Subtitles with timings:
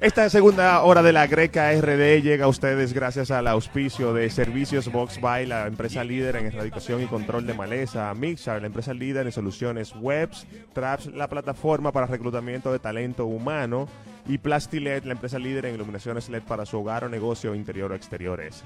[0.00, 4.92] Esta segunda hora de la Greca RD llega a ustedes gracias al auspicio de Servicios
[4.92, 9.26] Box by, la empresa líder en erradicación y control de maleza, Mixar, la empresa líder
[9.26, 13.88] en soluciones webs, Traps, la plataforma para reclutamiento de talento humano,
[14.28, 17.96] y Plastilet, la empresa líder en iluminaciones LED para su hogar o negocio interior o
[17.96, 18.62] exteriores.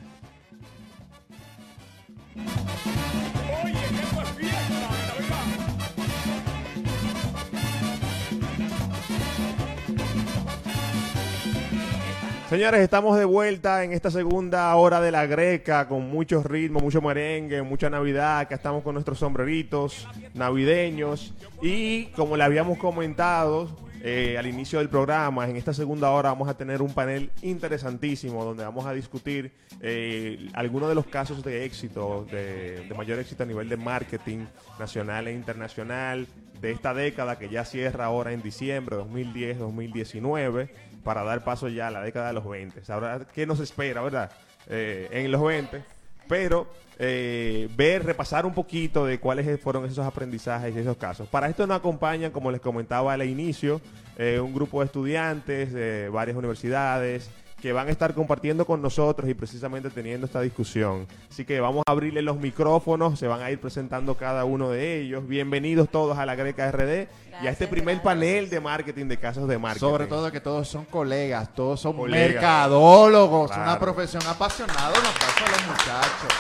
[12.53, 17.01] Señores, estamos de vuelta en esta segunda hora de la greca con mucho ritmo, mucho
[17.01, 18.41] merengue, mucha Navidad.
[18.41, 21.33] Acá estamos con nuestros sombreritos navideños.
[21.63, 26.47] Y como le habíamos comentado eh, al inicio del programa, en esta segunda hora vamos
[26.47, 31.65] a tener un panel interesantísimo donde vamos a discutir eh, algunos de los casos de
[31.65, 34.45] éxito, de, de mayor éxito a nivel de marketing
[34.79, 36.27] nacional e internacional
[36.61, 40.69] de esta década que ya cierra ahora en diciembre 2010-2019
[41.03, 42.81] para dar paso ya a la década de los 20.
[42.93, 44.31] Ahora, ¿qué nos espera, verdad?
[44.69, 45.83] Eh, en los 20.
[46.29, 46.67] Pero
[46.99, 51.29] eh, ver, repasar un poquito de cuáles fueron esos aprendizajes y esos casos.
[51.29, 53.81] Para esto nos acompañan, como les comentaba al inicio,
[54.17, 57.31] eh, un grupo de estudiantes de varias universidades,
[57.63, 61.07] que van a estar compartiendo con nosotros y precisamente teniendo esta discusión.
[61.31, 65.01] Así que vamos a abrirle los micrófonos, se van a ir presentando cada uno de
[65.01, 65.29] ellos.
[65.29, 67.07] Bienvenidos todos a la Greca RD
[67.41, 69.79] y a este primer panel de marketing de casos de marketing.
[69.87, 72.33] Sobre todo que todos son colegas, todos son Colegas.
[72.33, 73.63] mercadólogos, Claro.
[73.71, 76.33] una profesión apasionada, un aplauso a los muchachos.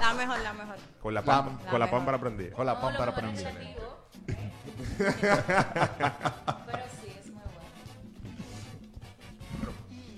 [0.00, 0.76] La mejor, la mejor.
[1.02, 1.90] Con la, La- pam- la con la mejor.
[1.98, 2.50] pámpara prendida.
[2.54, 3.50] Con la pámpara prendida.
[4.98, 7.03] Pero sí,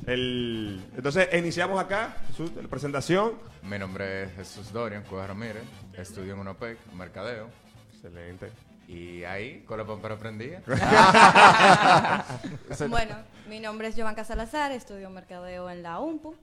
[0.06, 3.32] El, entonces, iniciamos acá, su la presentación.
[3.64, 5.64] Mi nombre es Jesús Dorian Cuevas Ramírez,
[5.98, 7.48] estudio en UNOPEC, mercadeo,
[7.92, 8.52] Excelente.
[8.86, 10.62] y ahí con la pámpara prendida.
[12.88, 13.16] Bueno,
[13.48, 16.36] mi nombre es Giovanca Salazar, estudio mercadeo en la UMPU.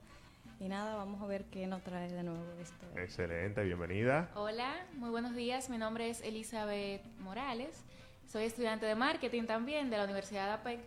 [0.60, 2.86] Y nada, vamos a ver qué nos trae de nuevo esto.
[3.00, 4.30] Excelente, bienvenida.
[4.36, 5.70] Hola, muy buenos días.
[5.70, 7.82] Mi nombre es Elizabeth Morales.
[8.30, 10.80] Soy estudiante de marketing también de la Universidad de APEC.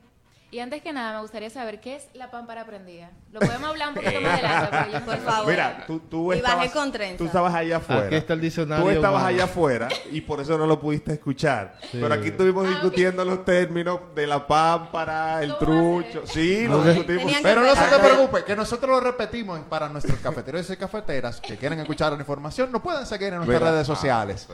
[0.53, 3.11] Y antes que nada, me gustaría saber qué es la pámpara prendida.
[3.33, 5.51] Lo podemos hablar un poquito más adelante, pero yo no Por favor.
[5.51, 7.19] Mira, tú, tú Y bajé estabas, con trenza.
[7.19, 8.07] tú estabas allá afuera.
[8.07, 9.27] Aquí está el diccionario Tú estabas humano.
[9.37, 11.77] allá afuera y por eso no lo pudiste escuchar.
[11.91, 11.99] Sí.
[12.01, 16.23] Pero aquí estuvimos discutiendo los términos de la pámpara, el ¿Cómo trucho.
[16.27, 17.33] Sí, lo discutimos.
[17.43, 21.57] Pero no se te preocupe, que nosotros lo repetimos para nuestros cafeteros y cafeteras que
[21.57, 23.73] quieren escuchar la información, nos pueden seguir en nuestras Mira.
[23.73, 24.47] redes sociales.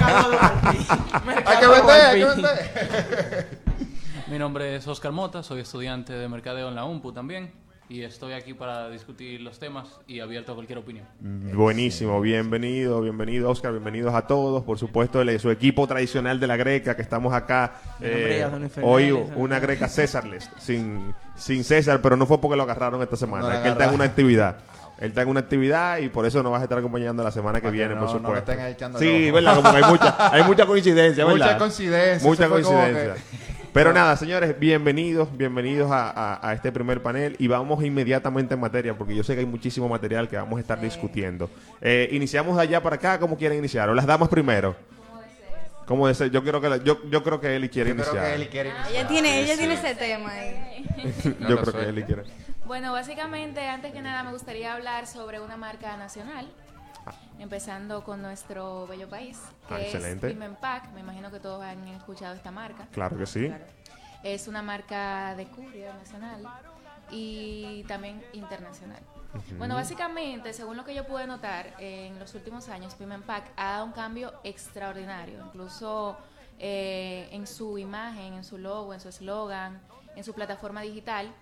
[0.00, 0.62] Ah,
[1.44, 3.58] hay que vender, hay que vender.
[4.30, 7.50] Mi nombre es Oscar Mota, soy estudiante de mercadeo en la UMPU también
[7.88, 11.06] y estoy aquí para discutir los temas y abierto a cualquier opinión.
[11.20, 16.56] Buenísimo, bienvenido, bienvenido Oscar, bienvenidos a todos, por supuesto, el- su equipo tradicional de la
[16.56, 22.26] Greca, que estamos acá eh, es hoy una Greca Césarles, sin, sin César, pero no
[22.26, 24.58] fue porque lo agarraron esta semana, No es que él está en una actividad.
[24.98, 27.60] Él está en una actividad y por eso nos vas a estar acompañando la semana
[27.60, 28.50] que Para que viene, no- por no supuesto.
[28.52, 31.46] estén echando sí, verdad, como que hay mucha, hay mucha coincidencia, ¿verdad?
[31.46, 32.28] Mucha coincidencia.
[32.28, 33.14] Mucha coincidencia.
[33.78, 38.58] Pero nada, señores, bienvenidos, bienvenidos a, a- a este primer panel y vamos inmediatamente en
[38.60, 41.48] materia porque yo sé que hay muchísimo material que vamos a estar discutiendo.
[41.80, 43.88] Eh, iniciamos de allá para acá, ¿cómo quieren iniciar?
[43.88, 44.74] ¿O las damas primero?
[45.86, 46.26] ¿Cómo desea?
[46.26, 48.26] Yo creo que la- yo, yo creo que Eli quiere Yo creo iniciar.
[48.30, 48.90] que Eli quiere iniciar.
[48.92, 49.58] Ella tiene, ella sí.
[49.60, 50.84] tiene ese tema ahí.
[51.38, 51.88] No yo creo que.
[51.88, 52.22] Eli quiere.
[52.66, 56.48] Bueno, básicamente, antes que nada, me gustaría hablar sobre una marca nacional.
[57.38, 60.26] Empezando con nuestro bello país, que Ah, excelente.
[60.28, 60.90] es Pimenpack.
[60.92, 62.86] Me imagino que todos han escuchado esta marca.
[62.92, 63.52] Claro que sí.
[64.22, 66.42] Es una marca de courier nacional
[67.10, 69.00] y también internacional.
[69.58, 73.84] Bueno, básicamente, según lo que yo pude notar, en los últimos años, Pimenpack ha dado
[73.84, 76.16] un cambio extraordinario, incluso
[76.58, 79.80] eh, en su imagen, en su logo, en su eslogan,
[80.16, 81.32] en su plataforma digital.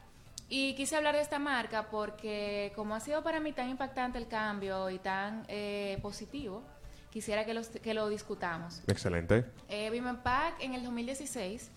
[0.48, 4.28] Y quise hablar de esta marca porque como ha sido para mí tan impactante el
[4.28, 6.62] cambio y tan eh, positivo,
[7.10, 8.80] quisiera que, los- que lo discutamos.
[8.86, 9.44] Excelente.
[9.68, 9.90] Eh,
[10.22, 11.70] Pack en el 2016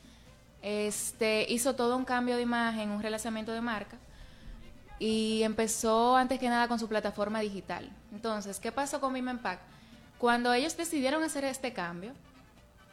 [0.61, 3.97] este, hizo todo un cambio de imagen, un relanzamiento de marca
[4.99, 7.89] y empezó antes que nada con su plataforma digital.
[8.11, 9.59] Entonces, ¿qué pasó con Pack?
[10.19, 12.11] Cuando ellos decidieron hacer este cambio,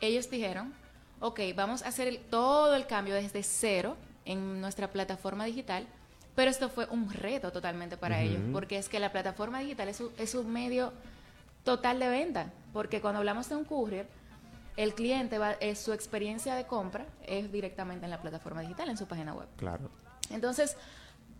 [0.00, 0.73] ellos dijeron,
[1.21, 5.87] ok, vamos a hacer el- todo el cambio desde cero en nuestra plataforma digital,
[6.34, 10.00] pero esto fue un reto totalmente para ellos, porque es que la plataforma digital es
[10.00, 10.93] un, es un medio
[11.64, 14.06] total de venta, porque cuando hablamos de un courier,
[14.76, 18.99] el cliente va, eh, su experiencia de compra es directamente en la plataforma digital, en
[18.99, 19.49] su página web.
[19.56, 19.90] Claro.
[20.28, 20.76] Entonces,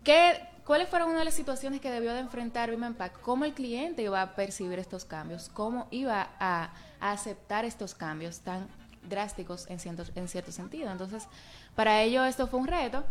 [0.03, 3.21] ¿qué, ¿cuáles fueron una de las situaciones que debió de enfrentar Pack?
[3.21, 5.49] ¿Cómo el cliente iba a percibir estos cambios?
[5.49, 8.67] ¿Cómo iba a, a aceptar estos cambios tan
[9.07, 10.91] drásticos en cierto, en cierto sentido?
[10.91, 11.27] Entonces,
[11.75, 13.03] para ello esto fue un reto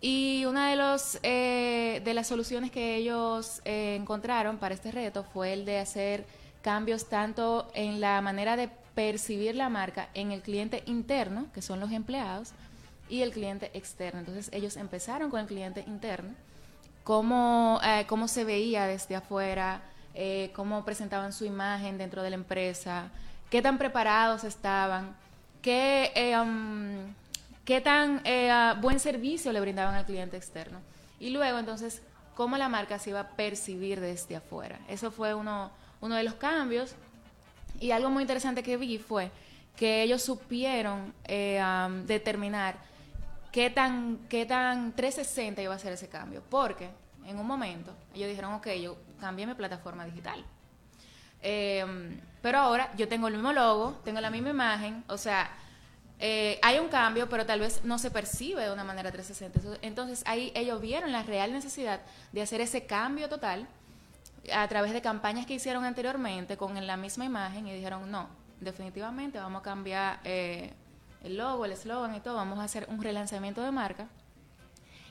[0.00, 5.24] Y una de, los, eh, de las soluciones que ellos eh, encontraron para este reto
[5.24, 6.26] fue el de hacer
[6.62, 11.80] cambios tanto en la manera de percibir la marca en el cliente interno, que son
[11.80, 12.52] los empleados,
[13.08, 14.20] y el cliente externo.
[14.20, 16.34] Entonces ellos empezaron con el cliente interno,
[17.04, 19.80] cómo, eh, cómo se veía desde afuera,
[20.14, 23.10] eh, cómo presentaban su imagen dentro de la empresa,
[23.50, 25.14] qué tan preparados estaban,
[25.62, 27.14] qué, eh, um,
[27.64, 30.80] qué tan eh, ah, buen servicio le brindaban al cliente externo.
[31.18, 32.02] Y luego entonces,
[32.34, 34.78] cómo la marca se iba a percibir desde afuera.
[34.88, 35.70] Eso fue uno,
[36.00, 36.94] uno de los cambios.
[37.80, 39.30] Y algo muy interesante que vi fue
[39.76, 42.76] que ellos supieron eh, am, determinar
[43.52, 46.42] qué tan, qué tan 360 iba a ser ese cambio.
[46.48, 46.88] Porque
[47.26, 50.44] en un momento ellos dijeron, ok, yo cambié mi plataforma digital.
[51.42, 51.84] Eh,
[52.46, 55.50] pero ahora yo tengo el mismo logo, tengo la misma imagen, o sea,
[56.20, 59.84] eh, hay un cambio, pero tal vez no se percibe de una manera 360.
[59.84, 63.66] Entonces- ahí ellos vieron la real necesidad de hacer ese cambio total
[64.54, 68.28] a través de campañas que hicieron anteriormente con la misma imagen y dijeron, no,
[68.60, 70.72] definitivamente vamos a cambiar eh,
[71.24, 74.06] el logo, el eslogan y todo, vamos a hacer un relanzamiento de marca.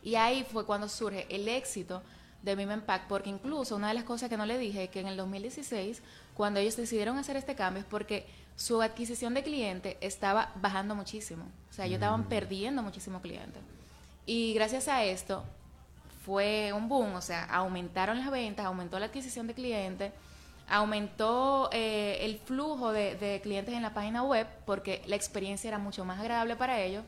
[0.02, 2.02] Y ahí fue cuando surge el éxito
[2.44, 5.08] de Mime Pack, porque incluso una de las cosas que no le dije, que en
[5.08, 6.02] el 2016,
[6.36, 11.46] cuando ellos decidieron hacer este cambio, es porque su adquisición de cliente estaba bajando muchísimo.
[11.70, 13.62] O sea, ellos estaban perdiendo muchísimos clientes.
[14.26, 15.44] Y gracias a esto
[16.26, 20.12] fue un boom, o sea, aumentaron las ventas, aumentó la adquisición de clientes,
[20.68, 25.78] aumentó eh, el flujo de, de clientes en la página web, porque la experiencia era
[25.78, 27.04] mucho más agradable para ellos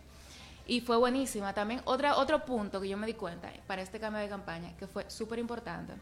[0.67, 1.53] y fue buenísima.
[1.53, 4.85] También otra, otro punto que yo me di cuenta para este cambio de campaña, que
[4.85, 5.93] fue súper importante,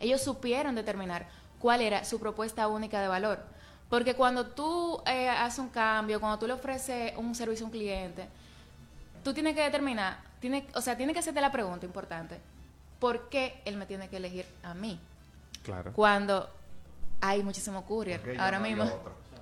[0.00, 1.26] ellos supieron determinar
[1.58, 3.40] cuál era su propuesta única de valor.
[3.88, 7.72] Porque cuando tú eh, haces un cambio, cuando tú le ofreces un servicio a un
[7.72, 8.28] cliente,
[9.24, 12.38] tú tienes que determinar, tiene, o sea, tienes que hacerte la pregunta importante,
[12.98, 15.00] ¿por qué él me tiene que elegir a mí?
[15.62, 15.92] Claro.
[15.94, 16.48] Cuando
[17.20, 18.90] hay muchísimo courier ¿Por qué yo ahora no mismo.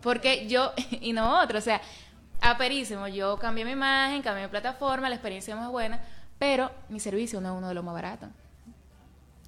[0.00, 1.80] Porque yo y no otro, o sea,
[2.40, 6.00] aperísimo, yo cambié mi imagen, cambié mi plataforma, la experiencia es más buena,
[6.38, 8.28] pero mi servicio no es uno de los más baratos.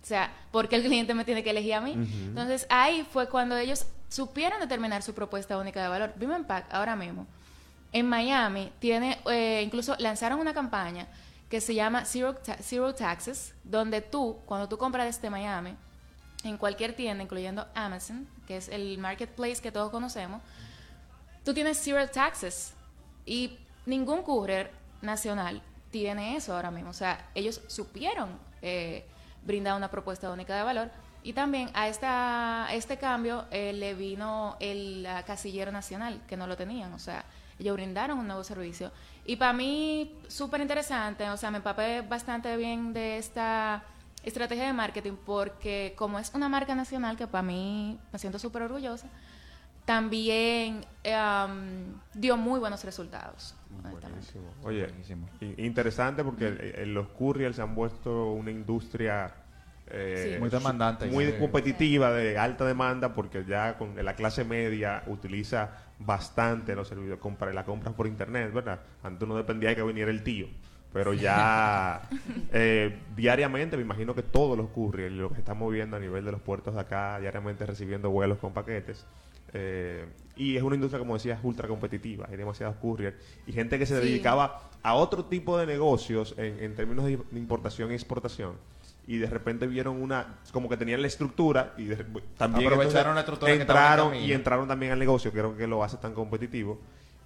[0.09, 1.93] O sea, ¿por qué el cliente me tiene que elegir a mí?
[1.93, 6.15] Entonces ahí fue cuando ellos supieron determinar su propuesta única de valor.
[6.17, 7.27] Vivo Pack ahora mismo
[7.93, 11.07] en Miami tiene, eh, incluso lanzaron una campaña
[11.51, 15.75] que se llama Zero, Ta- Zero Taxes, donde tú, cuando tú compras desde Miami,
[16.43, 20.41] en cualquier tienda, incluyendo Amazon, que es el marketplace que todos conocemos,
[21.45, 22.73] tú tienes Zero Taxes
[23.27, 24.71] y ningún courier
[25.03, 26.91] nacional tiene eso ahora mismo.
[26.91, 28.31] O sea, ellos supieron
[28.63, 29.07] eh,
[29.45, 30.91] brindar una propuesta única de valor.
[31.23, 36.57] Y también a esta, este cambio eh, le vino el casillero nacional, que no lo
[36.57, 36.93] tenían.
[36.93, 37.25] O sea,
[37.59, 38.93] ellos brindaron un nuevo servicio.
[39.25, 41.29] Y para mí, súper interesante.
[41.31, 43.83] O sea, me empapé bastante bien de esta
[44.23, 48.63] estrategia de marketing porque como es una marca nacional que para mí me siento súper
[48.63, 49.07] orgullosa,
[49.85, 53.55] también um, dio muy buenos resultados.
[53.71, 54.55] Buenísimo.
[54.63, 55.29] Oye, Buenísimo.
[55.57, 59.33] interesante porque los couriers se han vuelto una industria
[59.91, 60.41] eh, Sí.
[60.41, 61.07] Muy demandante.
[61.07, 61.33] muy Sí.
[61.39, 67.51] competitiva, de alta demanda, porque ya con la clase media utiliza bastante los servicios, compra,
[67.55, 68.81] la compras por internet, ¿verdad?
[69.03, 70.47] Antes no dependía de que viniera el tío.
[70.93, 72.03] Pero ya
[72.53, 76.33] eh, diariamente, me imagino que todos los couriers, lo que estamos viendo a nivel de
[76.33, 79.07] los puertos de acá, diariamente recibiendo vuelos con paquetes.
[79.53, 80.05] Eh,
[80.37, 82.27] y es una industria, como decías, ultra competitiva.
[82.31, 83.17] Hay demasiados couriers.
[83.47, 84.07] Y gente que se Sí.
[84.07, 88.53] dedicaba a otro tipo de negocios en, en términos de importación y exportación.
[89.07, 91.97] Y de repente vieron una, como que tenían la estructura y de-
[92.37, 95.67] también Aprovecharon entonces la estructura que en entraron y entraron también al negocio, creo que
[95.67, 96.79] lo hace tan competitivo.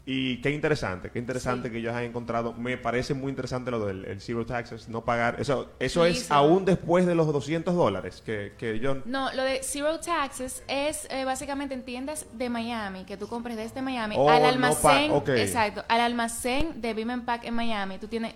[0.05, 1.73] Y qué interesante, qué interesante Sí.
[1.73, 2.53] que ellos han encontrado.
[2.55, 5.37] Me parece muy interesante lo del el zero taxes, no pagar.
[5.41, 6.27] Eso, eso Sí, es sí.
[6.31, 8.97] aún después de los 200 dólares que, que yo...
[9.05, 13.57] No, lo de Zero Taxes es eh, básicamente en tiendas de Miami, que tú compres
[13.57, 18.35] desde Miami Oh, al almacén, exacto, al almacén de Bim Pack en Miami, tú tienes.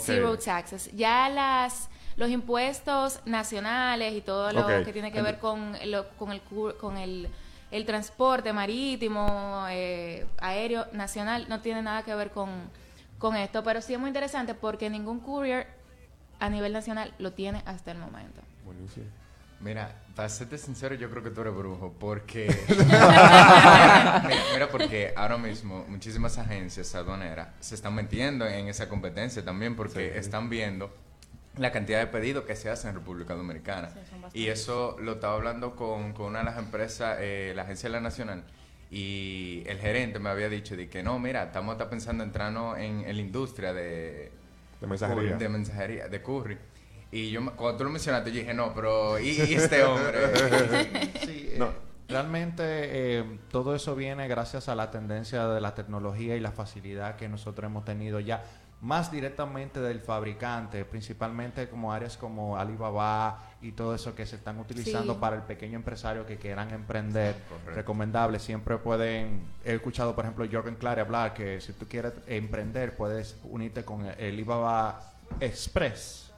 [0.00, 0.90] Zero Taxes.
[0.96, 6.30] Ya las los impuestos nacionales y todo lo que tiene que ver con, lo- con
[6.32, 6.40] el
[6.80, 7.28] con el,
[7.72, 12.48] el transporte marítimo, eh, aéreo nacional, no tiene nada que ver con,
[13.18, 15.66] con esto, pero sí es muy interesante porque ningún courier
[16.38, 18.40] a nivel nacional lo tiene hasta el momento.
[18.64, 19.06] Buenísimo.
[19.60, 22.52] Mira, para serte sincero, yo creo que tú eres brujo, porque...
[22.68, 29.76] mira, mira, porque ahora mismo muchísimas agencias aduaneras se están metiendo en esa competencia también,
[29.76, 30.18] porque Sí.
[30.18, 30.92] están viendo
[31.58, 33.88] la cantidad de pedidos que se hacen en República Dominicana.
[33.88, 34.40] Sí, son bastantes.
[34.40, 37.92] y eso lo estaba hablando con, con una de las empresas, eh, la agencia de
[37.94, 38.44] la Nacional,
[38.90, 42.78] y el gerente me había dicho de que no, mira, estamos hasta pensando en entrarnos
[42.78, 44.30] en, en la industria de,
[44.80, 45.36] De mensajería.
[45.36, 46.58] De mensajería, de Curry.
[47.10, 50.12] Y yo, me- cuando tú lo mencionaste, yo dije, no, pero ¿y, y este hombre?
[51.24, 51.68] Sí, eh, No.
[52.08, 57.16] realmente eh, todo eso viene gracias a la tendencia de la tecnología y la facilidad
[57.16, 58.42] que nosotros hemos tenido ya
[58.82, 64.58] más directamente del fabricante, principalmente como áreas como Alibaba y todo eso que se están
[64.58, 65.18] utilizando Sí.
[65.20, 67.36] para el pequeño empresario que quieran emprender.
[67.48, 67.70] Correcto.
[67.74, 72.96] Recomendable, siempre pueden, he escuchado por ejemplo Jorgen Clary hablar que si tú quieres emprender
[72.96, 75.00] puedes unirte con el Alibaba
[75.40, 76.30] Express.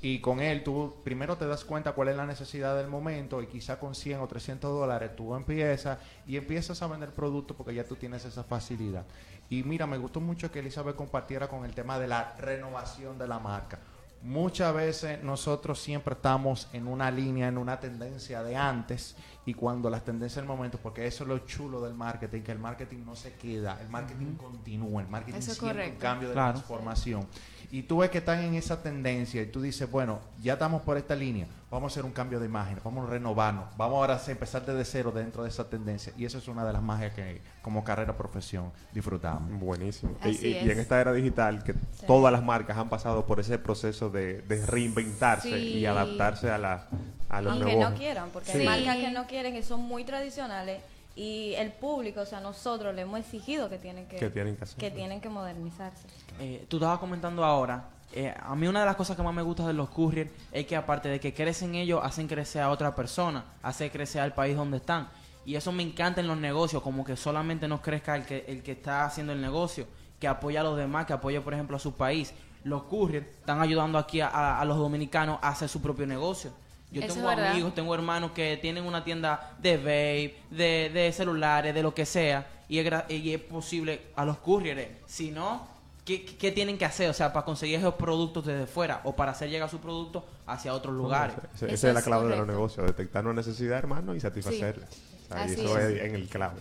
[0.00, 3.48] Y con él tú primero te das cuenta cuál es la necesidad del momento y
[3.48, 7.82] quizá con 100 o 300 dólares tú empiezas y empiezas a vender productos porque ya
[7.82, 9.04] tú tienes esa facilidad.
[9.50, 13.26] Y mira, me gustó mucho que Elizabeth compartiera con el tema de la renovación de
[13.26, 13.78] la marca.
[14.20, 19.14] Muchas veces nosotros siempre estamos en una línea, en una tendencia de antes
[19.46, 22.58] y cuando las tendencias del momento, porque eso es lo chulo del marketing, que el
[22.58, 26.34] marketing no se queda, el marketing continúa, el marketing Eso es siempre un cambio de
[26.34, 26.54] Claro.
[26.54, 27.26] transformación.
[27.70, 30.96] Y tú ves que están en esa tendencia y tú dices, bueno, ya estamos por
[30.96, 34.30] esta línea, vamos a hacer un cambio de imagen, vamos a renovarnos, vamos ahora a
[34.30, 36.12] empezar desde cero dentro de esa tendencia.
[36.16, 39.50] Y eso es una de las magias que como carrera profesión disfrutamos.
[39.60, 40.16] Buenísimo.
[40.24, 40.78] Y, Así y- y en es.
[40.78, 41.74] esta era digital, que
[42.06, 45.78] todas las marcas han pasado por ese proceso de, de reinventarse Sí.
[45.78, 46.86] y adaptarse a, la,
[47.28, 47.90] a los Aunque nuevos.
[47.92, 48.58] no quieran, porque Sí.
[48.58, 50.80] hay marcas que no quieren y son muy tradicionales
[51.14, 54.64] y el público, o sea, nosotros le hemos exigido que tienen que, Que tienen que
[54.78, 56.06] que tienen que modernizarse.
[56.38, 59.42] Eh, tú estabas comentando ahora, eh, a mí una de las cosas que más me
[59.42, 62.94] gusta de los courier es que aparte de que crecen ellos, hacen crecer a otra
[62.94, 65.08] persona, hace crecer al país donde están.
[65.44, 68.62] Y eso me encanta en los negocios, como que solamente no crezca el que, el
[68.62, 69.86] que está haciendo el negocio,
[70.20, 72.34] que apoya a los demás, que apoya, por ejemplo, a su país.
[72.64, 76.50] Los courier están ayudando aquí a, a- a los dominicanos a hacer su propio negocio.
[76.90, 81.74] Yo Eso tengo amigos, tengo hermanos que tienen una tienda de vape, de, de celulares,
[81.74, 84.88] de lo que sea, y es, y es posible a los couriers.
[85.06, 85.66] Si no,
[86.08, 87.10] ¿qué, qué tienen que hacer?
[87.10, 90.72] O sea, para conseguir esos productos desde fuera o para hacer llegar su producto hacia
[90.72, 91.36] otros lugares.
[91.54, 94.86] Ese- Eso Esa es la clave de los negocios, detectar una necesidad, hermano, y satisfacerla.
[94.86, 95.84] O sea, y eso es.
[95.96, 96.60] es en el clave.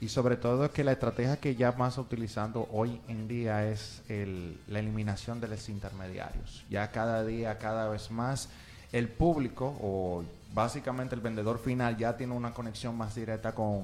[0.00, 4.58] Y sobre todo que la estrategia que ya más utilizando hoy en día es el-
[4.66, 6.64] la eliminación de los intermediarios.
[6.68, 8.48] Ya cada día, cada vez más,
[8.92, 13.82] el público o básicamente el vendedor final ya tiene una conexión más directa con,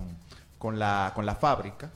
[0.59, 1.91] con, la, con la fábrica.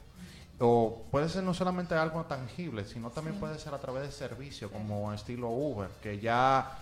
[0.60, 4.70] O puede ser no solamente algo tangible, sino también puede ser a través de servicio,
[4.70, 6.78] como estilo Uber, que ya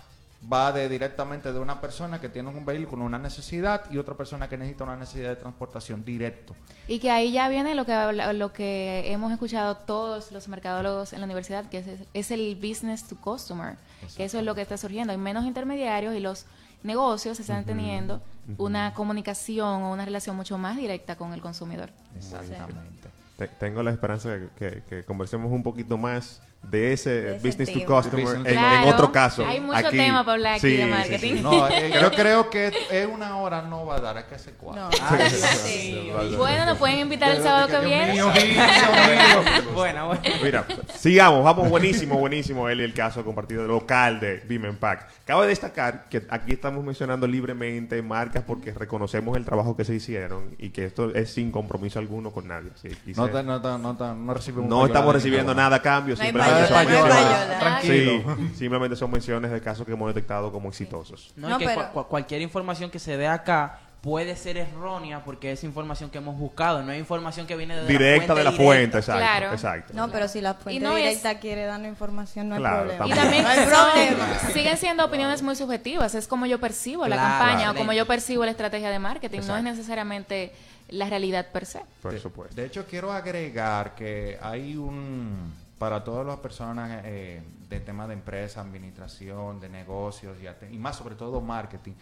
[0.51, 4.47] va de directamente de una persona que tiene un vehículo, una necesidad, y otra persona
[4.47, 6.55] que necesita una necesidad de transportación directo.
[6.87, 7.93] Y que ahí ya viene lo que
[8.33, 13.07] lo que hemos escuchado todos los mercadólogos en la universidad, que es, es el business
[13.07, 13.77] to customer,
[14.15, 15.11] que eso es lo que está surgiendo.
[15.11, 16.45] Hay menos intermediarios y los
[16.83, 18.21] negocios están teniendo
[18.57, 21.91] una comunicación o una relación mucho más directa con el consumidor.
[22.15, 22.98] Exactamente.
[23.39, 27.47] Te- tengo la esperanza de que, que conversemos un poquito más de ese De ese
[27.47, 29.45] business to customer en, Business en Claro, otro caso.
[29.45, 31.41] hay mucho Aquí- tema para hablar aquí de marketing.
[31.41, 34.53] No, eh, yo creo que es una hora no va a dar, hay que hacer
[34.57, 34.83] cuatro.
[34.83, 34.89] No.
[35.01, 36.11] Ah, sí.
[36.37, 38.21] Bueno, nos pueden invitar el sábado que viene.
[39.73, 40.05] Buena.
[40.43, 45.07] Mira, sigamos, vamos, buenísimo, buenísimo el, el caso compartido local de Bim Pack.
[45.25, 50.55] Cabe destacar que aquí estamos mencionando libremente marcas porque reconocemos el trabajo que se hicieron
[50.57, 52.69] y que esto es sin compromiso alguno con nadie.
[53.15, 55.77] No, no, no, no recibimos no estamos recibiendo nada.
[55.77, 57.59] a cambio, No hay simplemente son payola, menciones-.
[57.59, 58.35] Tranquilo.
[58.51, 61.31] Sí, simplemente son menciones de casos que hemos detectado como exitosos.
[61.35, 64.55] No, No, y que pero- cua- cua- cualquier información que se dé acá puede ser
[64.55, 68.45] errónea porque es información que hemos buscado, no es información que viene de Directa de
[68.45, 68.63] la directa.
[68.63, 69.19] fuente, exacto.
[69.19, 69.51] Claro.
[69.51, 69.93] exacto.
[69.93, 73.07] No, pero si la fuente no es- directa quiere darnos información, no hay Claro, problema.
[73.07, 73.43] Y También.
[73.43, 74.39] no hay son- problema.
[74.53, 76.15] siguen siendo opiniones muy subjetivas.
[76.15, 77.29] Es como yo percibo la Claro.
[77.45, 79.39] campaña o como yo percibo la estrategia de marketing.
[79.39, 79.57] No Exacto.
[79.57, 80.53] es necesariamente
[80.87, 81.81] la realidad per se.
[82.01, 82.55] Por De- supuesto.
[82.55, 88.13] De hecho, quiero agregar que hay un, para todas las personas eh, de tema de
[88.13, 90.37] empresa, administración, de negocios
[90.69, 91.93] y más sobre todo marketing,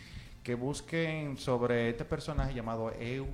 [0.47, 3.27] que busquen sobre este personaje llamado Eu,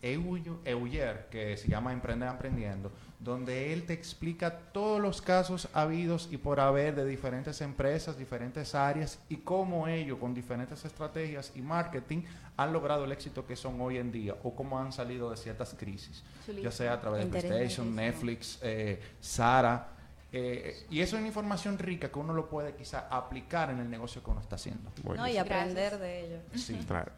[0.00, 6.28] Eu- Euyer, que se llama Emprender Aprendiendo, donde él te explica todos los casos habidos
[6.30, 11.60] y por haber de diferentes empresas, diferentes áreas y cómo ellos con diferentes estrategias y
[11.60, 12.22] marketing
[12.56, 15.74] han logrado el éxito que son hoy en día o cómo han salido de ciertas
[15.76, 16.22] crisis,
[16.62, 17.96] ya sea a través de PlayStation.
[17.96, 19.96] Netflix, eh, Sara.
[20.32, 23.90] Eh, y eso es una información rica que uno lo puede quizá aplicar en el
[23.90, 24.90] negocio que uno está haciendo.
[25.16, 26.42] No, y aprender de ellos.
[26.54, 26.78] Sí.
[26.86, 27.12] Claro.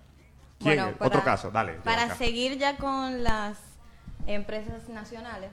[0.58, 0.96] ¿Quién Bueno, es?
[0.96, 1.72] para- Otro caso, dale.
[1.84, 2.14] Para acá.
[2.14, 3.58] seguir ya con las
[4.26, 5.50] empresas nacionales,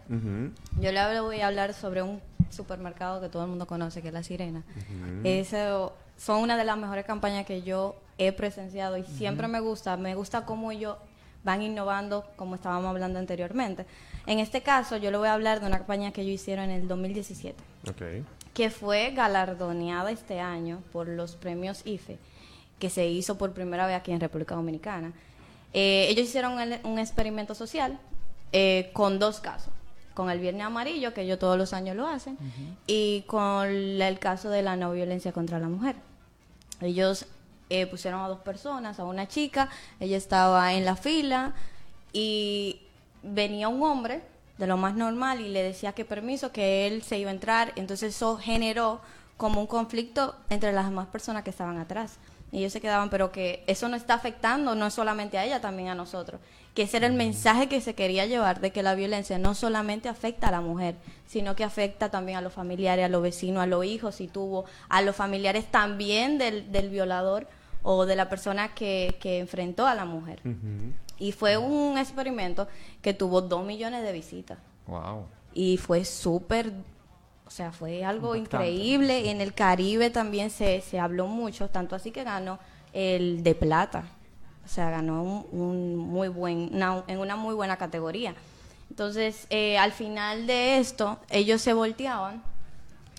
[0.79, 4.13] yo le voy a hablar sobre un supermercado que todo el mundo conoce, que es
[4.13, 4.63] La Sirena.
[5.23, 9.97] Eso son una de las mejores campañas que yo he presenciado y siempre me gusta,
[9.97, 10.97] me gusta cómo ellos
[11.43, 13.85] van innovando, como estábamos hablando anteriormente.
[14.29, 16.81] En este caso, yo le voy a hablar de una campaña que ellos hicieron en
[16.81, 17.63] el 2017.
[17.89, 18.01] Ok.
[18.53, 22.19] que fue galardoneada este año por los premios IFE,
[22.77, 25.13] que se hizo por primera vez aquí en República Dominicana.
[25.73, 27.99] Eh, ellos hicieron un, un experimento social
[28.51, 29.73] eh, con dos casos,
[30.13, 32.37] con el Viernes Amarillo, que ellos todos los años lo hacen,
[32.85, 35.95] y con el caso de la no violencia contra la mujer.
[36.81, 37.25] Ellos
[37.69, 39.69] eh, pusieron a dos personas, a una chica,
[39.99, 41.53] ella estaba en la fila
[42.13, 42.81] y
[43.23, 44.21] venía un hombre
[44.57, 47.71] de lo más normal y le decía que permiso, que él se iba a entrar,
[47.75, 48.99] entonces eso generó
[49.37, 52.17] como un conflicto entre las demás personas que estaban atrás.
[52.51, 55.89] Y ellos se quedaban, pero que eso no está afectando no solamente a ella, también
[55.89, 56.41] a nosotros.
[56.73, 60.09] Que ese era el mensaje que se quería llevar, de que la violencia no solamente
[60.09, 60.95] afecta a la mujer,
[61.25, 64.65] sino que afecta también a los familiares, a los vecinos, a los hijos, si tuvo,
[64.89, 67.47] a los familiares también del, del violador
[67.81, 70.41] o de la persona que, que enfrentó a la mujer.
[71.19, 72.67] Y fue un experimento
[73.01, 74.57] que tuvo dos millones de visitas.
[74.87, 75.25] Wow.
[75.53, 76.71] Y fue súper,
[77.45, 79.29] o sea, fue algo Impactante, increíble.
[79.31, 82.59] En el Caribe también se, se habló mucho, tanto así que ganó
[82.93, 84.05] el de plata.
[84.65, 88.35] O sea, ganó un, un muy buen, una- en una muy buena categoría.
[88.89, 92.41] Entonces, eh, al final de esto, ellos se volteaban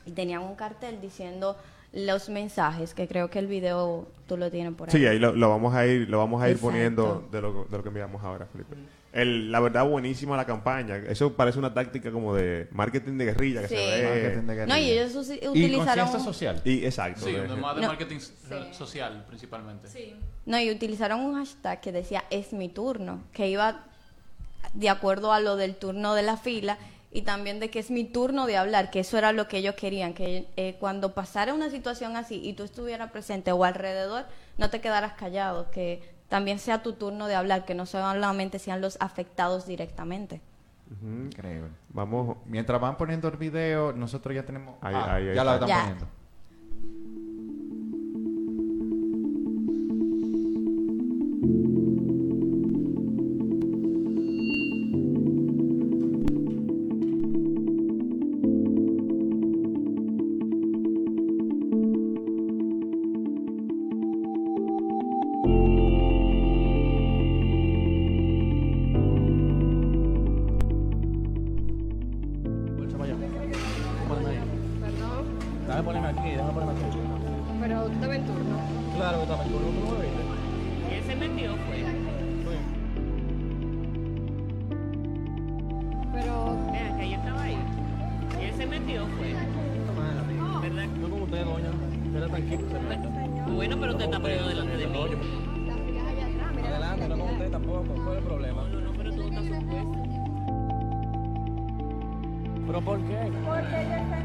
[0.07, 1.57] y tenían un cartel diciendo
[1.93, 4.93] los mensajes, que creo que el video tú lo tienes por ahí.
[5.01, 6.71] Sí, ahí lo, lo vamos a ir, lo vamos a ir Exacto.
[6.73, 8.77] poniendo de lo, de lo que enviamos ahora, Felipe.
[9.13, 10.97] El, la verdad, buenísima la campaña.
[11.09, 13.75] Eso parece una táctica como de marketing de guerrilla que Sí.
[13.75, 14.05] se ve.
[14.09, 15.03] Marketing de No, y guerrilla.
[15.03, 16.07] ellos Y utilizaron...
[16.07, 16.63] conciencia social.
[16.65, 17.25] Y exacto.
[17.27, 17.89] Sí, de- más de No.
[17.89, 18.19] marketing
[18.71, 19.89] social principalmente.
[20.47, 23.85] No, y utilizaron un hashtag que decía es mi turno, que iba
[24.75, 26.79] de acuerdo a lo del turno de la fila
[27.13, 29.75] y también de que es mi turno de hablar, que eso era lo que ellos
[29.75, 34.27] querían, que eh, cuando pasara una situación así y tú estuvieras presente o alrededor,
[34.59, 38.81] no te quedaras callado, que también sea tu turno de hablar, que no solamente sean
[38.81, 40.41] los afectados directamente.
[40.93, 41.25] Ujú.
[41.27, 41.71] Increíble.
[41.89, 42.37] Vamos.
[42.47, 44.77] Mientras van poniendo el video, nosotros ya tenemos.
[44.81, 45.67] Ahí, Ah, ahí, ahí ya la está.
[45.67, 45.81] están Ya.
[45.83, 46.07] poniendo.
[75.71, 76.99] Déjame ponerme aquí, déjame ponerme aquí.
[77.61, 78.59] Pero tú te ves en turno.
[78.97, 80.23] Claro, que estaba en turno, ¿tú no me viste?
[80.91, 81.85] Y él se metió, fue.
[86.13, 87.59] Pero, vean, que ella estaba ahí.
[88.41, 89.33] Y él se metió, fue.
[90.61, 90.87] ¿Verdad?
[91.01, 91.71] No como usted, doña.
[92.05, 95.07] Espera tranquilo, se Bueno, pero te está poniendo delante de mí.
[96.67, 97.95] Adelante, no como usted tampoco.
[97.95, 98.65] ¿Cuál es el problema?
[98.73, 100.11] No, no, pero tú estás supuesto.
[102.67, 104.20] ¿Pero por qué?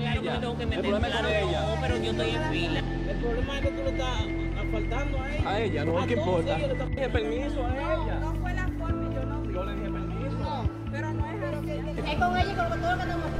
[0.00, 1.60] Claro que me tengo que El problema es con ella.
[1.60, 2.80] no, pero yo estoy en fila.
[3.10, 4.24] El problema es que tú le estás
[4.72, 5.50] faltando a ella.
[5.50, 6.58] A ella, no, ¿qué importa?
[6.58, 8.14] Yo le dije permiso a ella.
[8.20, 9.52] No fue la forma, yo no.
[9.52, 10.68] Yo le dije permiso.
[10.90, 12.10] Pero no es así.
[12.10, 13.30] Es con ella y con todo lo que estamos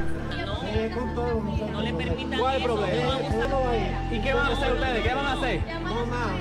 [1.14, 3.18] No, no le permitan ¿Cuál es el problema?
[4.12, 5.02] ¿Y qué van a hacer ustedes?
[5.02, 5.60] ¿Qué van a hacer?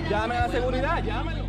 [0.09, 1.48] Llamen a la seguridad, llámenlo.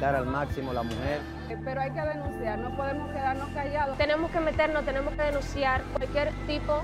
[0.00, 1.20] Respetar al máximo la mujer.
[1.64, 3.98] Pero hay que denunciar, no podemos quedarnos callados.
[3.98, 6.80] Tenemos que meternos, tenemos que denunciar cualquier tipo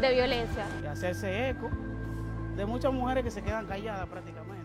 [0.00, 0.64] de violencia.
[0.82, 1.68] Y hacerse eco
[2.56, 4.64] de muchas mujeres que se quedan calladas prácticamente.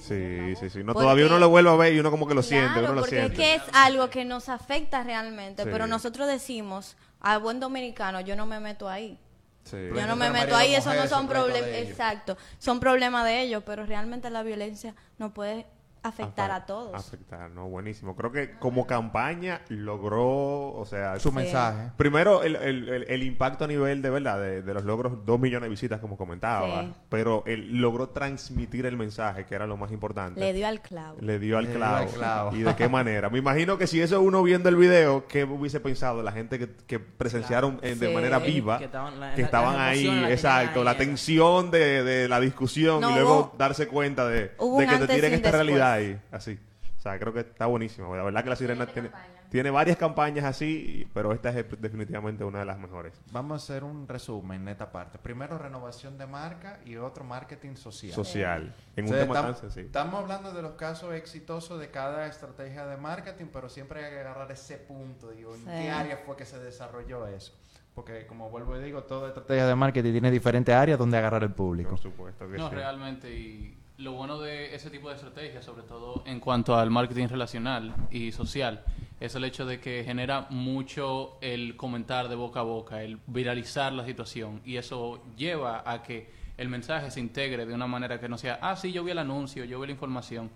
[0.00, 0.78] Sí, sí, sí.
[0.84, 2.84] No, Porque- todavía uno lo vuelve a ver y uno como que lo siente, Claro,
[2.86, 5.68] uno lo porque es que es algo que nos afecta realmente, Sí.
[5.72, 9.18] pero nosotros decimos, al buen dominicano, yo no me meto ahí.
[9.64, 9.76] Sí.
[9.94, 13.84] Yo no me meto ahí, eso no son problemas, exacto, son problemas de ellos, pero
[13.84, 15.66] realmente la violencia no puede
[16.02, 16.94] afectar a todos.
[16.94, 18.14] Afectar, no, buenísimo.
[18.16, 21.34] Creo que como campaña logró, o sea, Su Sí.
[21.34, 21.90] mensaje.
[21.96, 25.38] Primero, el, el- el- el impacto a nivel de verdad, de, de los logros, dos
[25.40, 26.82] millones de visitas, como comentaba.
[26.82, 26.92] Sí.
[27.08, 30.40] Pero él logró transmitir el mensaje, que era lo más importante.
[30.40, 31.18] Le dio al clavo.
[31.20, 31.96] Le dio al Le dio clavo.
[31.96, 32.56] al clavo.
[32.56, 33.30] ¿Y de qué manera?
[33.30, 36.68] Me imagino que si eso uno viendo el video, ¿qué hubiese pensado la gente que,
[36.86, 38.14] que presenciaron eh, de Sí.
[38.14, 38.78] manera viva?
[38.78, 43.00] Que estaban- la- que la- estaban las ahí, exacto, la tensión de, de la discusión
[43.00, 45.52] No, y luego hubo- darse cuenta de, de que te un esta después.
[45.52, 46.58] realidad ahí, así.
[46.96, 48.14] O sea, creo que está buenísimo.
[48.16, 49.10] La verdad que la sirena tiene...
[49.48, 53.18] Tiene varias campañas así, pero esta es definitivamente una de las mejores.
[53.32, 55.16] Vamos a hacer un resumen en esta parte.
[55.18, 58.12] Primero, renovación de marca y otro, marketing social.
[58.12, 58.74] Social.
[58.94, 59.86] En un O sea, tema tam- tan sencillo.
[59.86, 64.20] Estamos hablando de los casos exitosos de cada estrategia de marketing, pero siempre hay que
[64.20, 65.30] agarrar ese punto.
[65.30, 65.66] Digo, ¿en Sí.
[65.66, 67.54] qué área fue que se desarrolló eso?
[67.94, 71.52] Porque, como vuelvo y digo, toda estrategia de marketing tiene diferentes áreas donde agarrar el
[71.54, 71.88] público.
[71.88, 72.74] Por supuesto que No, sí.
[72.74, 73.30] realmente.
[73.34, 77.94] Y lo bueno de ese tipo de estrategias, sobre todo en cuanto al marketing relacional
[78.12, 78.84] y social,
[79.18, 83.92] es el hecho de que genera mucho el comentar de boca a boca, el viralizar
[83.92, 84.62] la situación.
[84.64, 88.60] Y eso lleva a que el mensaje se integre de una manera que no sea,
[88.62, 90.48] ah, sí, yo vi el anuncio, yo vi la información.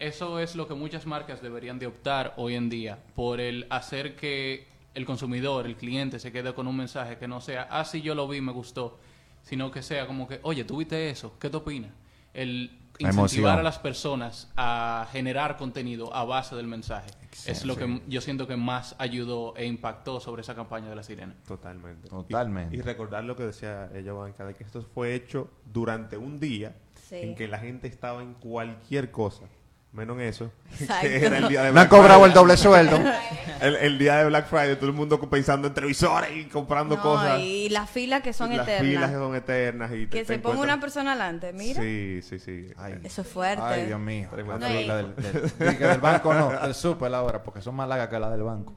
[0.00, 4.16] Eso es lo que muchas marcas deberían de optar hoy en día, por el hacer
[4.16, 8.02] que el consumidor, el cliente, se quede con un mensaje que no sea, ah, sí,
[8.02, 8.98] yo lo vi, me gustó,
[9.44, 11.36] sino que sea como que, oye, ¿tú viste eso?
[11.38, 12.01] ¿Qué te opinas?
[12.34, 17.10] El incentivar a las personas a generar contenido a base del mensaje
[17.46, 21.02] es lo que yo siento que más ayudó e impactó sobre esa campaña de la
[21.02, 21.34] sirena.
[21.46, 22.08] Totalmente.
[22.08, 22.76] Totalmente.
[22.76, 26.38] Y, y recordar lo que decía ella, Banca, de que esto fue hecho durante un
[26.38, 26.76] día
[27.08, 27.16] Sí.
[27.16, 29.44] en que la gente estaba en cualquier cosa.
[29.92, 30.50] Menos en eso.
[31.00, 32.28] Que era el día de Me han cobrado Friday.
[32.30, 32.98] el doble sueldo.
[33.60, 37.02] el, el día de Black Friday, todo el mundo pensando en televisores y comprando No,
[37.02, 37.40] cosas.
[37.40, 38.88] y las filas que son Las eternas.
[38.90, 39.90] filas que son eternas.
[39.92, 41.80] Y te- que te se ponga una persona adelante, mira.
[41.82, 42.68] Sí, sí, sí.
[43.04, 43.62] Eso es fuerte.
[43.62, 44.30] Ay, Dios mío.
[44.34, 48.18] La fila del, del- del banco no, del super ahora, porque son más largas que
[48.18, 48.74] la del banco.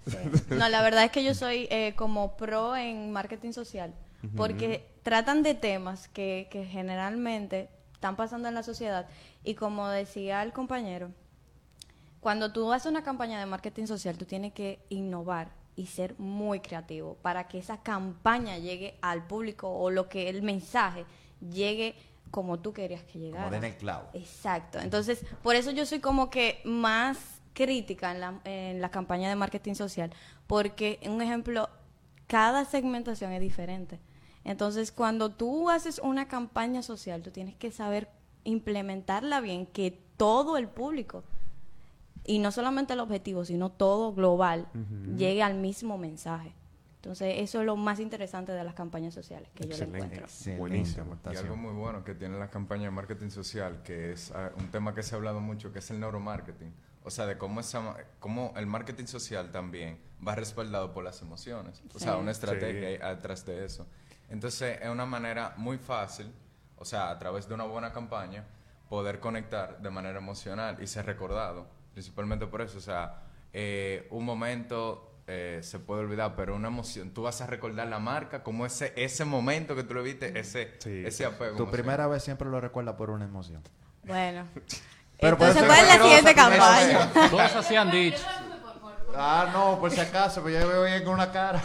[0.50, 3.94] No, la verdad es que yo soy eh, como pro en marketing social,
[4.36, 9.08] porque tratan de temas que, que generalmente están pasando en la sociedad
[9.44, 11.12] y como decía el compañero,
[12.20, 16.60] cuando tú haces una campaña de marketing social, tú tienes que innovar y ser muy
[16.60, 21.06] creativo para que esa campaña llegue al público o lo que el mensaje
[21.52, 21.96] llegue
[22.32, 23.50] como tú querías que llegara.
[23.50, 24.10] den el clavo.
[24.14, 24.80] Exacto.
[24.80, 29.36] Entonces, por eso yo soy como que más crítica en la, en la campaña de
[29.36, 30.12] marketing social,
[30.48, 31.70] porque, un ejemplo,
[32.28, 34.00] cada segmentación es diferente.
[34.46, 38.08] Entonces, cuando tú haces una campaña social, tú tienes que saber
[38.44, 41.24] implementarla bien, que todo el público,
[42.24, 44.68] y no solamente el objetivo, sino todo global,
[45.18, 46.54] llegue al mismo mensaje.
[46.98, 50.26] Entonces, eso es lo más interesante de las campañas sociales que yo le encuentro.
[50.58, 51.18] Buenísimo.
[51.32, 54.72] Y algo muy bueno que tiene la campaña de marketing social, que es ah, un
[54.72, 56.74] tema que se ha hablado mucho, que es el neuromarketing.
[57.04, 61.22] O sea, de cómo, esa, ma- cómo el marketing social también va respaldado por las
[61.22, 61.84] emociones.
[61.94, 62.20] O sea, Sí.
[62.20, 62.86] una estrategia Sí.
[62.88, 63.86] ahí atrás de eso.
[64.30, 66.32] Entonces, es una manera muy fácil,
[66.78, 68.44] o sea, a través de una buena campaña,
[68.90, 71.68] poder conectar de manera emocional y ser recordado.
[71.94, 73.22] Principalmente por eso, o sea,
[73.54, 77.98] eh, un momento eh, se puede olvidar, pero una emoción, tú vas a recordar la
[78.00, 81.04] marca como ese ese momento que tú lo viste, ese, Sí.
[81.06, 81.52] ese apego.
[81.56, 81.72] Tu emocional.
[81.72, 83.64] primera vez siempre lo recuerda por una emoción.
[84.04, 84.46] Bueno.
[85.20, 87.30] Pero Entonces, ¿cuál es la siguiente campaña?
[87.32, 88.22] Cosas se han dicho.
[89.18, 91.62] Ah, no, por si acaso, pues yo veo bien con una cara.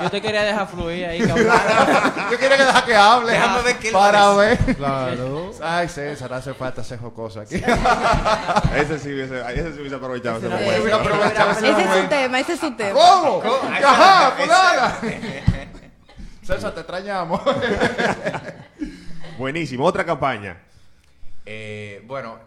[0.00, 1.46] Yo te quería dejar fluir ahí, cabrón.
[2.30, 3.32] yo quería que deja que hable.
[3.32, 4.58] Déjame ver qué Para ver.
[4.76, 5.52] Claro.
[5.60, 7.56] Ay, César, hace falta hacer jocoso aquí.
[8.76, 10.38] ese sí hubiese, ese sí hubiese aprovechado.
[10.38, 10.70] ese momento.
[10.70, 12.98] Ese Ese es su tema, ese es su tema.
[13.00, 13.42] ¿Cómo?
[13.84, 14.98] Ajá, nada.
[16.42, 17.40] César, te extrañamos.
[19.38, 19.84] Buenísimo.
[19.84, 20.60] Otra campaña.
[21.46, 22.38] Eh, bueno,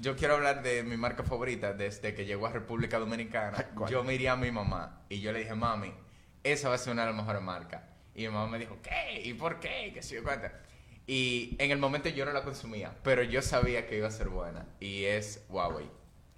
[0.00, 3.66] yo quiero hablar de mi marca favorita desde que llegó a República Dominicana.
[3.88, 5.92] Yo miré a mi mamá y yo le dije, mami,
[6.42, 7.82] esa va a ser una de las mejores marcas.
[8.14, 9.20] Y mi mamá me dijo, ¿qué?
[9.22, 9.90] ¿Y por qué?
[9.92, 10.48] ¿Qué sé yo cuánto?
[11.06, 14.30] Y en el momento yo no la consumía, pero yo sabía que iba a ser
[14.30, 14.66] buena.
[14.80, 15.90] Y es Huawei.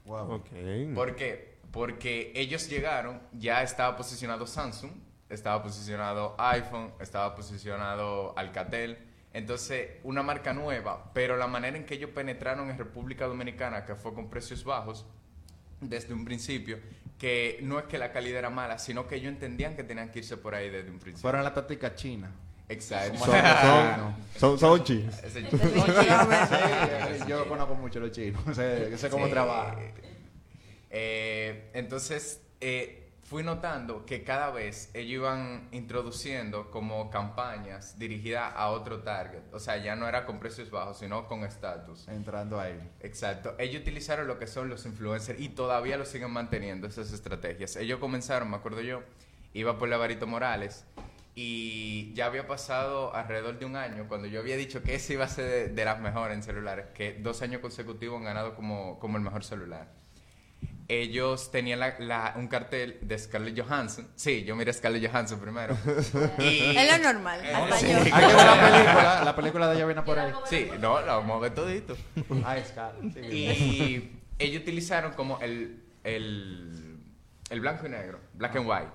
[0.07, 0.48] Ok.
[0.94, 1.59] ¿Por qué?
[1.70, 4.90] Porque ellos llegaron, ya estaba posicionado Samsung,
[5.29, 9.12] estaba posicionado iPhone, estaba posicionado Alcatel.
[9.35, 13.95] Entonces, una marca nueva, pero la manera en que ellos penetraron en República Dominicana, que
[13.95, 15.07] fue con precios bajos,
[15.81, 16.79] desde un principio,
[17.18, 20.18] que no es que la calidad era mala, sino que ellos entendían que tenían que
[20.21, 21.23] irse por ahí desde un principio.
[21.23, 22.31] Fueron la táctica china.
[22.68, 23.18] Exacto.
[23.18, 23.35] Son,
[24.38, 25.14] son, son, son chinos.
[27.29, 28.40] Yo conozco mucho los chinos.
[28.55, 29.31] Sé, sé cómo Sí.
[29.33, 29.79] trabajan.
[30.90, 33.02] Eh, entonces, eh,
[33.33, 39.40] fui notando que cada vez ellos iban introduciendo como campañas dirigidas a otro target.
[39.55, 42.07] O sea, ya no era con precios bajos, sino con estatus.
[42.09, 42.79] Entrando ahí.
[43.01, 43.55] Exacto.
[43.59, 47.77] Ellos utilizaron lo que son los influencers y todavía lo siguen manteniendo esas estrategias.
[47.77, 49.03] Ellos comenzaron, me acuerdo yo,
[49.55, 50.85] iba por Lavarito Morales
[51.35, 55.25] y ya había pasado alrededor de un año cuando yo había dicho que ese iba
[55.25, 58.99] a ser de, de las mejores en celulares, que dos años consecutivos han ganado como,
[58.99, 60.02] como el mejor celular.
[60.88, 64.09] Ellos tenían la- la- un cartel de Scarlett Johansson.
[64.16, 65.77] Sí, yo miré a Scarlett Johansson primero.
[66.38, 67.40] Y- Es lo normal.
[67.45, 67.87] Eh, hasta sí.
[67.90, 67.99] yo.
[67.99, 69.23] Hay que ver la película.
[69.25, 70.33] La película de ella viene por ahí.
[70.51, 71.97] Sí, no, la vamos a ver todito.
[73.31, 76.99] Y ellos utilizaron como el, el,
[77.51, 78.88] el blanco y negro, black and white.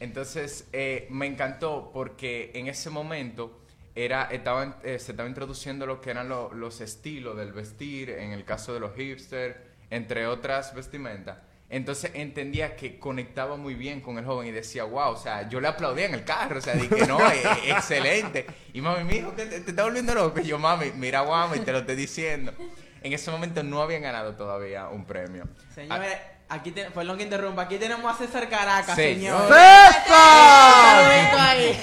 [0.00, 3.60] Entonces, eh, me encantó porque en ese momento
[3.94, 8.32] era, estaban, eh, se estaba introduciendo lo que eran lo- los estilos del vestir, en
[8.32, 9.56] el caso de los hipsters,
[9.90, 11.38] entre otras vestimentas.
[11.70, 15.60] Entonces entendía que conectaba muy bien con el joven y decía, wow, o sea, yo
[15.60, 18.46] le aplaudía en el carro, o sea, dije, no, eh, eh, excelente.
[18.72, 20.40] Y mami, mi hijo, ¿qué te, te está volviendo loco.
[20.40, 22.54] Y yo, mami, mira, guau, y te lo estoy diciendo.
[23.02, 25.44] En ese momento no habían ganado todavía un premio.
[25.74, 26.16] Señores,
[26.48, 29.02] aquí tenemos, perdón que interrumpa, aquí tenemos a César Caracas, Sí.
[29.02, 29.42] señor.
[29.48, 31.38] ¡César!
[31.38, 31.78] Ahí.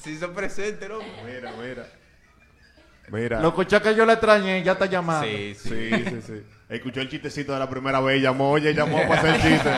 [0.00, 1.00] Se hizo presente, ¿no?
[1.26, 1.86] Mira, mira.
[3.08, 3.40] Mira.
[3.40, 5.26] Lo escuché que yo le extrañé, ya está llamando.
[5.26, 6.42] Sí, Sí, sí, sí.
[6.72, 9.70] Escuchó el chistecito de la primera vez, llamó, oye, llamó para hacer el chiste.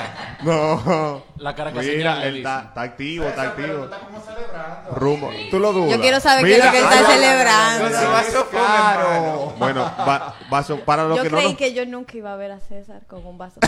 [0.45, 1.25] No.
[1.39, 3.85] La Caracas Mira, señal, le él está, activo, está César, pero tú activo.
[3.95, 4.91] estás como celebrando.
[4.95, 5.31] Rumbo.
[5.51, 5.91] ¿Tú lo dudas?
[5.97, 7.85] Yo quiero saber qué es lo que está celebrando.
[8.13, 9.55] Vaso hermano.
[9.59, 12.37] Bueno, va, vaso, para los Yo que no creí nos- que yo nunca iba a
[12.37, 13.59] ver a César con un vaso.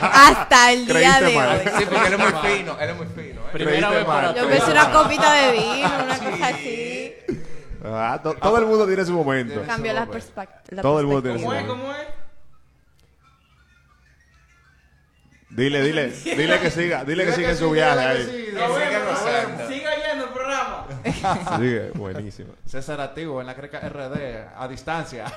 [0.00, 1.48] Hasta el día Creíste de mal.
[1.50, 1.72] hoy.
[1.78, 3.40] Sí, porque él es muy fino, él es muy fino.
[3.40, 3.44] ¿eh?
[3.52, 4.34] Primera Creíste vez para.
[4.34, 7.12] Yo pensé una copita de vino, una cosa así.
[7.84, 9.62] Ah, to- todo el mundo tiene su momento.
[9.66, 10.30] Cambió la, pues.
[10.68, 11.62] la Todo el mundo tiene perspectiva.
[11.62, 11.86] su ¿Cómo es?
[11.86, 11.86] momento.
[11.86, 12.09] ¿Cómo es?
[15.60, 18.24] Dile, dile, dile que siga, dile que siga en su viaje ahí.
[19.68, 20.86] Siga yendo el programa.
[21.58, 22.54] Sigue, buenísimo.
[22.64, 25.30] César activo en la Creca RD, a distancia.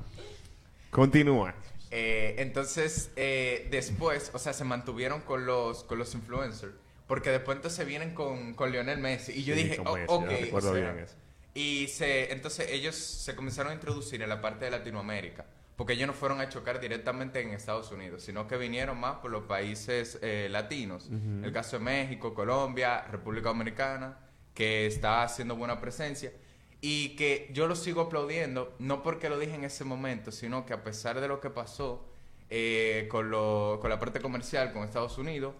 [0.90, 1.54] Continúa.
[1.90, 6.72] Eh, entonces, eh, después, o sea, se mantuvieron con los, con los influencers.
[7.06, 9.32] Porque después entonces vienen con, con Lionel Messi.
[9.32, 10.30] Y yo Sí, dije, oh, ok.
[10.30, 11.14] yo recuerdo o sea, bien eso.
[11.52, 15.44] Y se, entonces ellos se comenzaron a introducir en la parte de Latinoamérica.
[15.76, 19.30] Porque ellos no fueron a chocar directamente en Estados Unidos, sino que vinieron más por
[19.30, 21.08] los países eh, latinos.
[21.44, 24.18] El caso de México, Colombia, República Dominicana,
[24.54, 26.32] que está haciendo buena presencia.
[26.80, 30.72] Y que yo lo sigo aplaudiendo, no porque lo dije en ese momento, sino que
[30.72, 32.08] a pesar de lo que pasó
[32.48, 35.54] eh, con, lo- con la parte comercial con Estados Unidos,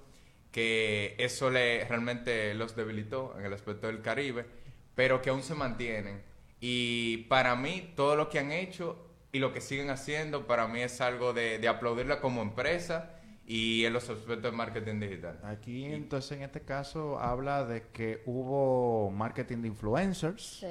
[0.52, 4.46] que eso le realmente los debilitó en el aspecto del Caribe,
[4.94, 6.22] pero que aún se mantienen.
[6.60, 9.05] Y para mí, todo lo que han hecho
[9.36, 13.10] y lo que siguen haciendo, para mí es algo de, de aplaudirla como empresa
[13.46, 15.38] y en los aspectos de marketing digital.
[15.44, 20.66] Aquí, entonces, en este caso, habla de que hubo marketing de influencers Sí.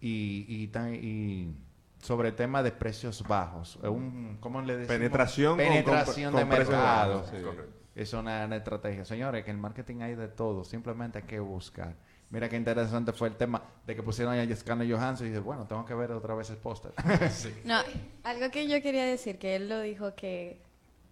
[0.00, 1.54] y, y, tan- y
[2.02, 3.76] sobre tema de precios bajos.
[3.82, 4.96] Un, ¿Cómo le decimos?
[4.96, 7.14] Penetración con- Penetración con- de con precios mercado.
[7.20, 7.42] bajos, sí.
[7.42, 7.72] Correcto.
[7.94, 9.04] Es una, una estrategia.
[9.04, 10.64] Señores, que en el marketing hay de todo.
[10.64, 11.94] Simplemente hay que buscar.
[12.30, 15.66] Mira qué interesante fue el tema de que pusieron a Scarlett Johansson y dice, bueno,
[15.66, 16.92] tengo que ver otra vez el póster.
[17.64, 17.80] No,
[18.22, 20.62] algo que yo quería decir, que él lo dijo, que,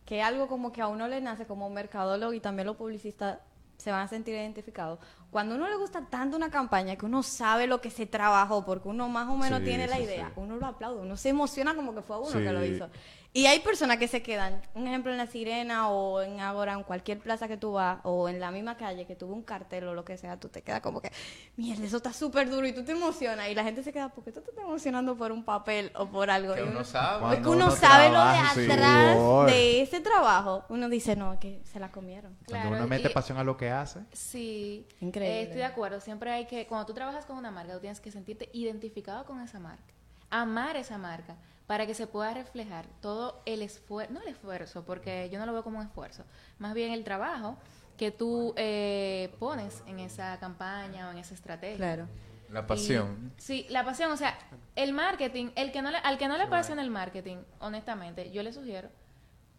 [0.05, 3.41] que algo como que a uno le nace como mercadólogo y también los publicistas
[3.79, 5.01] se van a sentir identificados.
[5.31, 8.65] Cuando a uno le gusta tanto una campaña que uno sabe lo que se trabajó,
[8.65, 10.33] porque uno más o menos Sí, tiene la idea, sí.
[10.37, 12.39] uno lo aplaude, uno se emociona como que fue uno Sí.
[12.39, 12.89] que lo hizo.
[13.35, 16.83] Y hay personas que se quedan, un ejemplo en La Sirena o en Agora, en
[16.83, 19.95] cualquier plaza que tú vas, o en la misma calle que tuvo un cartel o
[19.95, 21.13] lo que sea, tú te quedas como que,
[21.55, 24.25] mierda, eso está súper duro y tú te emocionas y la gente se queda, ¿por
[24.25, 26.55] qué tú te estás emocionando por un papel o por algo?
[26.55, 27.17] Que Y uno sabe.
[27.35, 30.65] es que Cuando uno, uno sabe trabaja, lo de atrás de ese trabajo.
[30.71, 32.35] Uno dice, no, que se la comieron.
[32.47, 34.01] Cuando Claro, uno mete y- pasión a lo que hace.
[34.11, 35.18] Sí, Increíble.
[35.27, 36.01] Eh, estoy de acuerdo.
[36.01, 39.41] Siempre hay que, cuando tú trabajas con una marca, tú tienes que sentirte identificado con
[39.41, 39.93] esa marca,
[40.31, 45.29] amar esa marca, para que se pueda reflejar todo el esfuerzo, no el esfuerzo, porque
[45.31, 46.25] yo no lo veo como un esfuerzo,
[46.59, 47.59] más bien el trabajo
[47.99, 51.77] que tú eh, pones en esa campaña o en esa estrategia.
[51.77, 52.09] Claro.
[52.51, 53.33] La pasión.
[53.37, 54.39] Y- sí, la pasión, o sea,
[54.77, 58.43] el marketing, el que no le, al que no le apasiona el marketing, honestamente, yo
[58.43, 58.89] le sugiero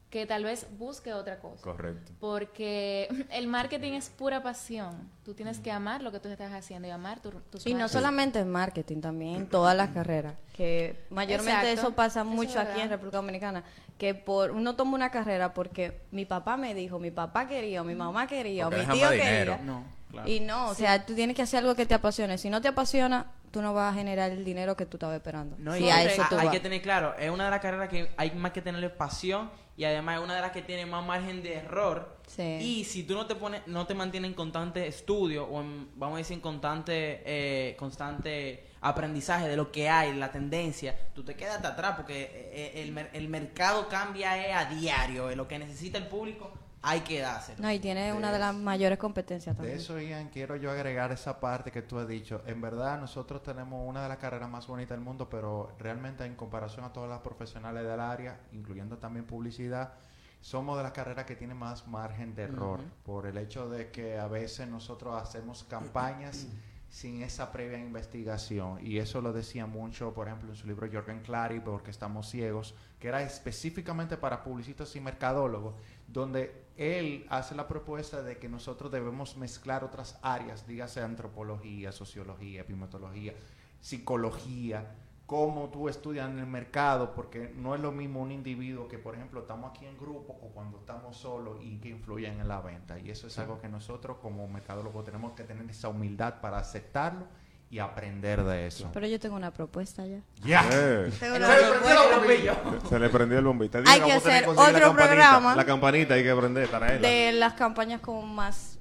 [0.10, 1.62] que tal vez busque otra cosa.
[1.62, 2.12] Correcto.
[2.20, 5.10] Porque el marketing es pura pasión.
[5.24, 7.88] Tú tienes que amar lo que tú estás haciendo y amar tu, tus Y no
[7.88, 10.34] solamente en marketing, también en todas las carreras.
[10.56, 11.88] Que mayormente Exacto.
[11.88, 12.90] eso pasa Eso mucho es aquí en.
[12.90, 13.64] República Dominicana.
[14.00, 17.86] Que por uno toma una carrera porque mi papá me dijo, mi papá quería, o
[17.86, 19.12] mi mamá quería, o mi tío quería.
[19.12, 19.60] dinero.
[19.64, 20.28] No, claro.
[20.30, 22.38] Y no, o sea, tú tienes que hacer algo que te apasione.
[22.38, 25.56] Si no te apasiona, tú no vas a generar el dinero que tú estabas esperando.
[25.60, 26.54] No, Si y a hay- eso tú hay vas.
[26.54, 29.86] que tener claro, es una de las carreras que hay más que tenerle pasión y
[29.86, 32.18] además es una de las que tiene más margen de error.
[32.28, 32.44] Sí.
[32.44, 36.16] Y si tú no te pones, no te mantienes en constante estudio o en, vamos
[36.16, 41.36] a decir en constante, eh, constante aprendizaje de lo que hay, la tendencia, tú te
[41.36, 45.48] quedas hasta atrás porque eh, el, mer- el mercado cambia eh, a diario, eh, lo
[45.48, 47.56] que necesita el público hay que darse.
[47.58, 49.78] No, y tiene una de las mayores competencias De también.
[49.78, 52.42] eso, Ian, quiero yo agregar esa parte que tú has dicho.
[52.46, 56.36] En verdad, nosotros tenemos una de las carreras más bonitas del mundo, pero realmente en
[56.36, 59.94] comparación a todas las profesionales del área, incluyendo también publicidad,
[60.42, 64.18] somos de las carreras que tienen más margen de error, por el hecho de que
[64.18, 66.48] a veces nosotros hacemos campañas
[66.90, 68.80] sin esa previa investigación.
[68.82, 72.76] Y eso lo decía mucho, por ejemplo, en su libro Jorgen Clary, porque estamos ciegos,
[73.00, 75.76] que era específicamente para publicistas y mercadólogos,
[76.08, 82.62] donde él hace la propuesta de que nosotros debemos mezclar otras áreas, dígase antropología, sociología,
[82.62, 83.34] epimetología,
[83.80, 84.96] psicología,
[85.30, 89.14] cómo tú estudias en el mercado, porque no es lo mismo un individuo que, por
[89.14, 92.98] ejemplo, estamos aquí en grupo o cuando estamos solos y que influyen en la venta.
[92.98, 97.28] Y eso es algo que nosotros como mercadólogos tenemos que tener esa humildad para aceptarlo
[97.70, 98.90] y aprender de eso.
[98.92, 100.22] Pero yo tengo una propuesta ya.
[100.44, 100.68] ¡Ya!
[100.72, 103.78] Eh, Tengo una propuesta se le prendió el bombito.
[103.86, 105.56] Hay que hacer otro programa.
[105.56, 107.04] La campanita hay que prender para él.
[107.04, 108.80] de las campañas con más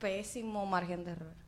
[0.00, 1.45] pésimo margen de error.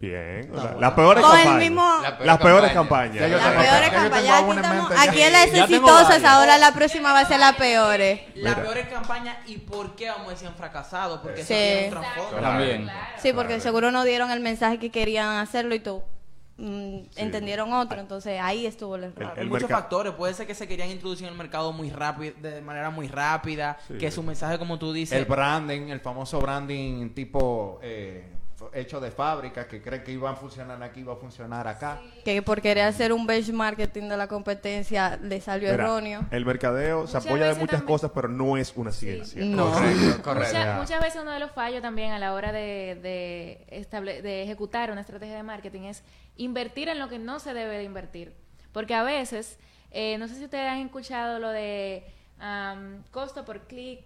[0.00, 0.48] Bien.
[0.54, 1.58] la- las peores Con el campañas.
[1.70, 2.74] mismo- La peor las peores campaña.
[2.74, 3.14] campañas.
[3.20, 4.32] Ya yo Las tengo- peores ya yo tengo campañas.
[4.40, 5.10] Aquí, una en estamos- mente ya.
[5.10, 6.24] aquí en las Ya tengo exitosas, varias.
[6.32, 8.20] ahora la próxima va a ser la peores.
[8.34, 8.62] Las Mira.
[8.62, 11.54] peores campañas y por qué vamos a decir han fracasado, porque eso Sí.
[11.54, 12.36] tiene un trasfondo.
[12.40, 12.88] También.
[13.18, 16.02] Sí, porque seguro no dieron el mensaje que querían hacerlo y tú
[16.62, 19.32] mm, entendieron otro, entonces ahí estuvo el error.
[19.38, 20.12] El muchos merca- factores.
[20.12, 23.78] Puede ser que se querían introducir en el mercado muy rápido, de manera muy rápida,
[23.88, 23.94] Sí.
[23.96, 28.26] que su mensaje, como tú dices, El branding, el famoso branding tipo eh,
[28.72, 32.00] hecho de fábrica, que creen que iba a funcionar aquí, iba a funcionar acá.
[32.24, 36.26] Que por querer hacer un benchmarking de la competencia le salió Mira, erróneo.
[36.30, 39.44] El mercadeo se Muchas apoya de muchas también- cosas, pero no es una ciencia.
[39.44, 39.70] No.
[39.72, 40.56] Correcto, correcto.
[40.58, 44.42] Mucha- muchas veces uno de los fallos también a la hora de, de, estable- de
[44.42, 46.02] ejecutar una estrategia de marketing es
[46.36, 48.34] invertir en lo que no se debe de invertir.
[48.72, 49.58] Porque a veces,
[49.90, 52.04] eh, no sé si ustedes han escuchado lo de
[52.38, 54.00] am, costo por clic,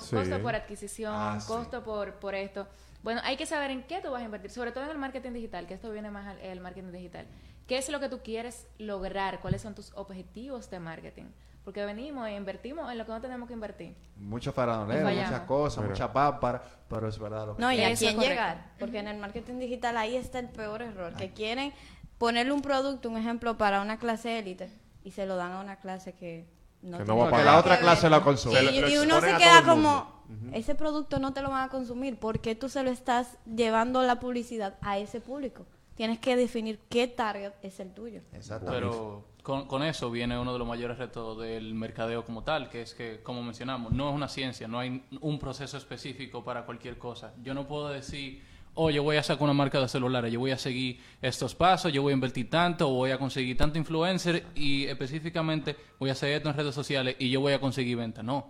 [0.00, 0.16] Sí.
[0.16, 1.46] costo por adquisición, Ah, sí.
[1.46, 2.66] costo por, por esto.
[3.04, 5.32] Bueno, hay que saber en qué tú vas a invertir, sobre todo en el marketing
[5.32, 7.26] digital, que esto viene más al el marketing digital.
[7.66, 9.40] ¿Qué es lo que tú quieres lograr?
[9.40, 11.24] ¿Cuáles son tus objetivos de marketing?
[11.64, 13.94] Porque venimos e invertimos en lo que no tenemos que invertir.
[14.16, 15.90] Mucho farandoleo, muchas cosas, Mira.
[15.90, 19.18] mucha pápara, pero es verdad lo que No, y a quién llegar, porque en el
[19.18, 21.74] marketing digital ahí está el peor error, que quieren
[22.16, 24.70] ponerle un producto, un ejemplo, para una clase élite
[25.02, 26.46] y se lo dan a una clase que
[26.84, 27.58] no, Que no va a que la pagar.
[27.58, 28.62] otra clase la consume.
[28.62, 32.68] Y, uno se queda como, ese producto no te lo van a consumir, porque tú
[32.68, 35.66] se lo estás llevando la publicidad a ese público?
[35.94, 38.20] Tienes que definir qué target es el tuyo.
[38.32, 38.80] Exactamente.
[38.80, 42.82] Pero con, con eso viene uno de los mayores retos del mercadeo como tal, que
[42.82, 46.98] es que, como mencionamos, no es una ciencia, no hay un proceso específico para cualquier
[46.98, 47.32] cosa.
[47.42, 48.42] Yo no puedo decir,
[48.74, 51.92] oh, yo voy a sacar una marca de celulares, yo voy a seguir estos pasos,
[51.92, 56.32] yo voy a invertir tanto, voy a conseguir tanto influencer y específicamente voy a hacer
[56.32, 58.22] esto en redes sociales y yo voy a conseguir venta.
[58.22, 58.48] No.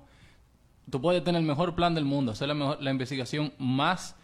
[0.90, 4.16] Tú puedes tener el mejor plan del mundo, hacer la, mejor- la investigación más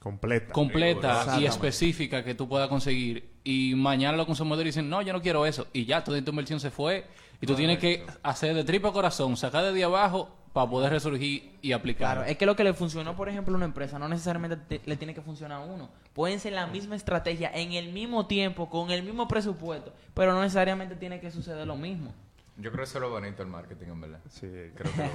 [0.00, 0.52] Completa.
[0.52, 5.22] completa y específica que tú puedas conseguir y mañana los consumidores dicen no yo no
[5.22, 7.06] quiero eso y ya toda tu inversión se fue
[7.40, 11.72] y tú tienes que hacer de tripa corazón sacar de abajo para poder resurgir y
[11.72, 14.56] aplicar Claro, es que lo que le funcionó, por ejemplo, a una empresa, no necesariamente
[14.56, 15.90] te- le tiene que funcionar a uno.
[16.14, 20.40] Pueden ser la misma estrategia en el mismo tiempo, con el mismo presupuesto, pero no
[20.40, 22.14] necesariamente tiene que suceder lo mismo.
[22.56, 24.20] Yo creo que eso es lo bonito del marketing, en verdad.
[24.30, 25.10] Sí, creo que.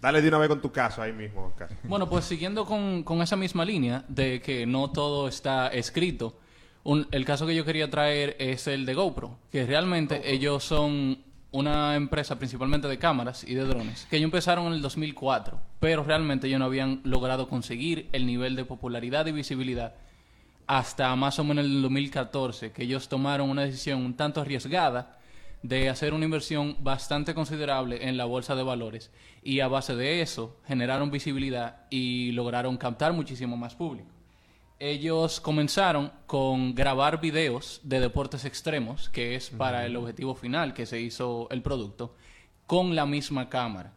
[0.00, 1.68] Dale de una vez con tu caso ahí mismo, Oscar.
[1.84, 6.34] Bueno, pues siguiendo con, con esa misma línea de que no todo está escrito,
[6.82, 11.18] un- el caso que yo quería traer es el de GoPro, que realmente ellos son
[11.52, 16.02] una empresa principalmente de cámaras y de drones, que ellos empezaron en el 2004, pero
[16.02, 19.94] realmente ellos no habían logrado conseguir el nivel de popularidad y visibilidad
[20.66, 25.18] hasta más o menos el 2014, que ellos tomaron una decisión un tanto arriesgada
[25.62, 29.10] de hacer una inversión bastante considerable en la bolsa de valores
[29.42, 34.08] y a base de eso generaron visibilidad y lograron captar muchísimo más público.
[34.84, 40.86] Ellos comenzaron con grabar videos de deportes extremos, que es para el objetivo final que
[40.86, 42.16] se hizo el producto,
[42.66, 43.92] con la misma cámara.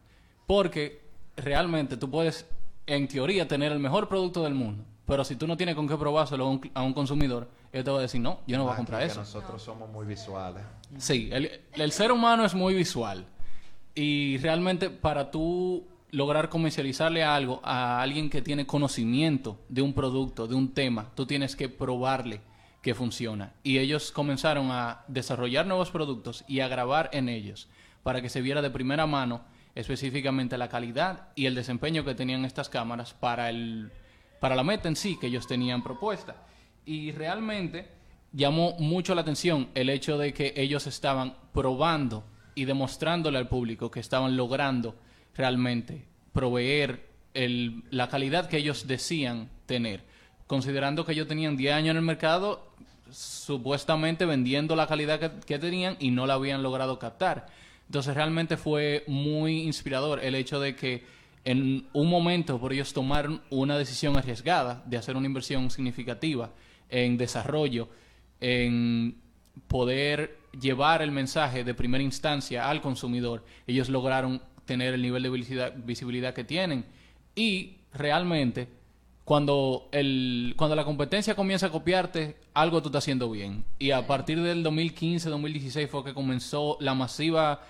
[0.45, 1.01] Porque
[1.37, 2.45] realmente tú puedes,
[2.85, 5.97] en teoría, tener el mejor producto del mundo, pero si tú no tienes con qué
[5.97, 8.69] probárselo a un, a un consumidor, él te va a decir, no, yo no voy
[8.69, 9.21] a Aquí comprar eso.
[9.21, 10.61] Nosotros somos muy visuales.
[10.99, 13.25] Sí, el, el ser humano es muy visual.
[13.95, 15.83] Y realmente para tú
[16.15, 21.25] lograr comercializarle algo a alguien que tiene conocimiento de un producto, de un tema, tú
[21.25, 22.39] tienes que probarle
[22.81, 23.51] que funciona.
[23.63, 27.67] Y ellos comenzaron a desarrollar nuevos productos y a grabar en ellos
[28.01, 29.41] para que se viera de primera mano
[29.75, 33.91] específicamente la calidad y el desempeño que tenían estas cámaras para, el,
[34.39, 36.37] para la meta en sí que ellos tenían propuesta.
[36.85, 37.89] Y realmente
[38.31, 42.23] llamó mucho la atención el hecho de que ellos estaban probando
[42.55, 44.95] y demostrándole al público que estaban logrando
[45.35, 50.03] realmente proveer el- la calidad que ellos decían tener.
[50.47, 52.71] Considerando que ellos tenían 10 años en el mercado,
[53.11, 57.47] supuestamente vendiendo la calidad que, que tenían y no la habían logrado captar.
[57.87, 61.03] Entonces realmente fue muy inspirador el hecho de que
[61.43, 66.51] en un momento por ellos tomaron una decisión arriesgada de hacer una inversión significativa
[66.89, 67.87] en desarrollo,
[68.41, 69.15] en
[69.67, 73.45] poder llevar el mensaje de primera instancia al consumidor.
[73.67, 76.85] Ellos lograron tener el nivel de visibilidad, visibilidad que tienen
[77.35, 78.67] y realmente
[79.23, 83.65] cuando el cuando la competencia comienza a copiarte, algo tú estás haciendo bien.
[83.79, 87.61] Y a partir del 2015-2016 fue que comenzó la masiva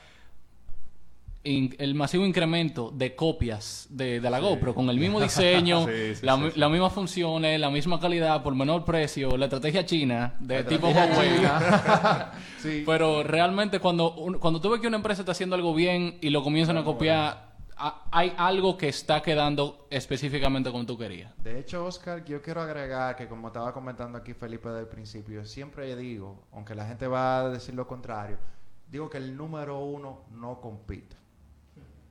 [1.45, 6.15] in- el masivo incremento de copias de, de la GoPro con el mismo diseño, Sí,
[6.15, 6.59] sí, la, sí, sí.
[6.59, 10.87] las mismas funciones, la misma calidad por menor precio, la estrategia china de La tipo
[10.89, 11.29] Huawei.
[12.59, 12.83] Sí.
[12.85, 16.43] Pero realmente cuando cuando tú ves que una empresa está haciendo algo bien y lo
[16.43, 21.31] comienzan a copiar, a- hay algo que está quedando específicamente como tú querías.
[21.43, 25.95] De hecho, Oscar, yo quiero agregar que como estaba comentando aquí Felipe del principio, siempre
[25.95, 28.37] digo, aunque la gente va a decir lo contrario,
[28.89, 31.15] digo que el número uno no compite.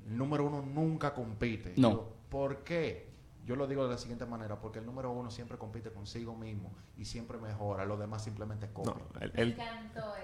[0.07, 1.75] El número uno nunca compite.
[1.77, 1.89] No.
[1.89, 3.13] Digo, ¿Por qué?
[3.47, 6.73] Yo lo digo de la siguiente manera, porque el número uno siempre compite consigo mismo
[6.97, 8.97] y siempre mejora, los demás simplemente copian.
[8.97, 9.57] No, el- el-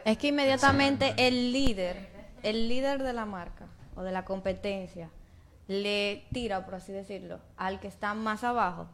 [0.06, 2.08] Es que inmediatamente el líder,
[2.42, 5.10] el líder de la marca o de la competencia,
[5.68, 8.88] le tira, por así decirlo, al que está más abajo.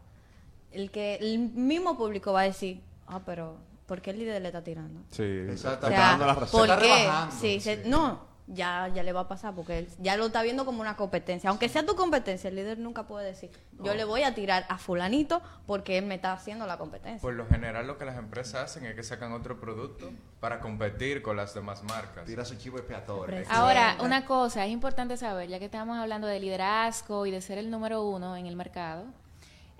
[0.72, 3.56] El que el mismo público va a decir, ah, pero
[3.86, 5.00] ¿por qué el líder le está tirando?
[5.10, 5.86] sí, Exacto.
[5.86, 6.60] está O sea, dando la razón.
[6.60, 6.88] ¿por Está qué?
[7.04, 7.88] rebajando, Sí, se- sí.
[7.88, 10.96] no, ya, ya le va a pasar porque él ya lo está viendo como una
[10.96, 11.50] competencia.
[11.50, 13.50] Aunque sea tu competencia, el líder nunca puede decir,
[13.82, 17.20] yo le voy a tirar a fulanito porque él me está haciendo la competencia.
[17.20, 21.22] Por lo general lo que las empresas hacen es que sacan otro producto para competir
[21.22, 22.26] con las demás marcas.
[22.26, 23.36] Tira su chivo expiatorio.
[23.36, 23.56] Siempre.
[23.56, 27.58] Ahora, una cosa, es importante saber, ya que estamos hablando de liderazgo y de ser
[27.58, 29.06] el número uno en el mercado,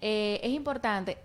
[0.01, 1.19] eh, es importante,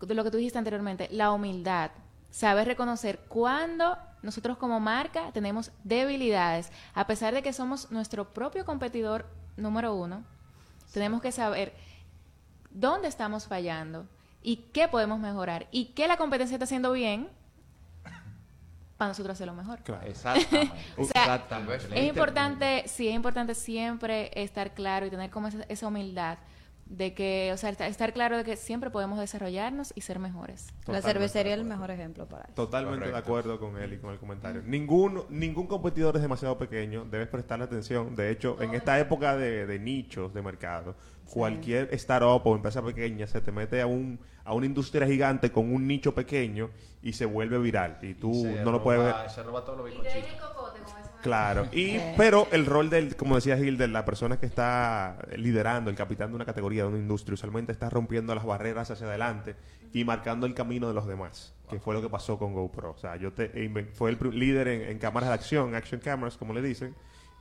[0.00, 1.90] de lo que tú dijiste anteriormente, la humildad,
[2.30, 3.96] saber reconocer cuándo
[4.26, 10.24] nosotros como marca tenemos debilidades, a pesar de que somos nuestro propio competidor número uno,
[10.92, 11.72] tenemos que saber
[12.70, 14.06] dónde estamos fallando
[14.42, 17.28] y qué podemos mejorar y qué la competencia está haciendo bien
[18.96, 19.80] para nosotros hacerlo mejor.
[19.82, 20.06] Claro.
[20.06, 20.72] Exactamente.
[20.98, 22.00] O sea, Exactamente.
[22.00, 26.38] Es importante, sí, es importante siempre estar claro y tener como esa, esa humildad
[26.86, 30.68] de que, o sea, estar- estar claro de que siempre podemos desarrollarnos y ser mejores.
[30.86, 32.54] La cervecería es el mejor ejemplo para eso.
[32.54, 34.62] Totalmente de acuerdo con él y con el comentario.
[34.64, 38.14] Ningún, ningún competidor es demasiado pequeño, debes prestarle atención.
[38.14, 40.94] De hecho, en esta época de, de nichos de mercado,
[41.28, 45.74] cualquier startup o empresa pequeña se te mete a, un, a una industria gigante con
[45.74, 46.70] un nicho pequeño
[47.02, 47.98] y se vuelve viral.
[48.02, 48.30] Y tú
[48.64, 49.12] no lo puedes ver.
[49.12, 50.22] roba- Se roba todos los bizcochitos.
[51.26, 55.90] Claro, y pero el rol del, como decía Gil, de la persona que está liderando,
[55.90, 59.56] el capitán de una categoría, de una industria, usualmente está rompiendo las barreras hacia adelante
[59.92, 62.92] y marcando el camino de los demás, que fue lo que pasó con GoPro.
[62.92, 66.36] O sea, yo te inven- fue el líder en, en cámaras de acción, action cameras,
[66.36, 66.94] como le dicen,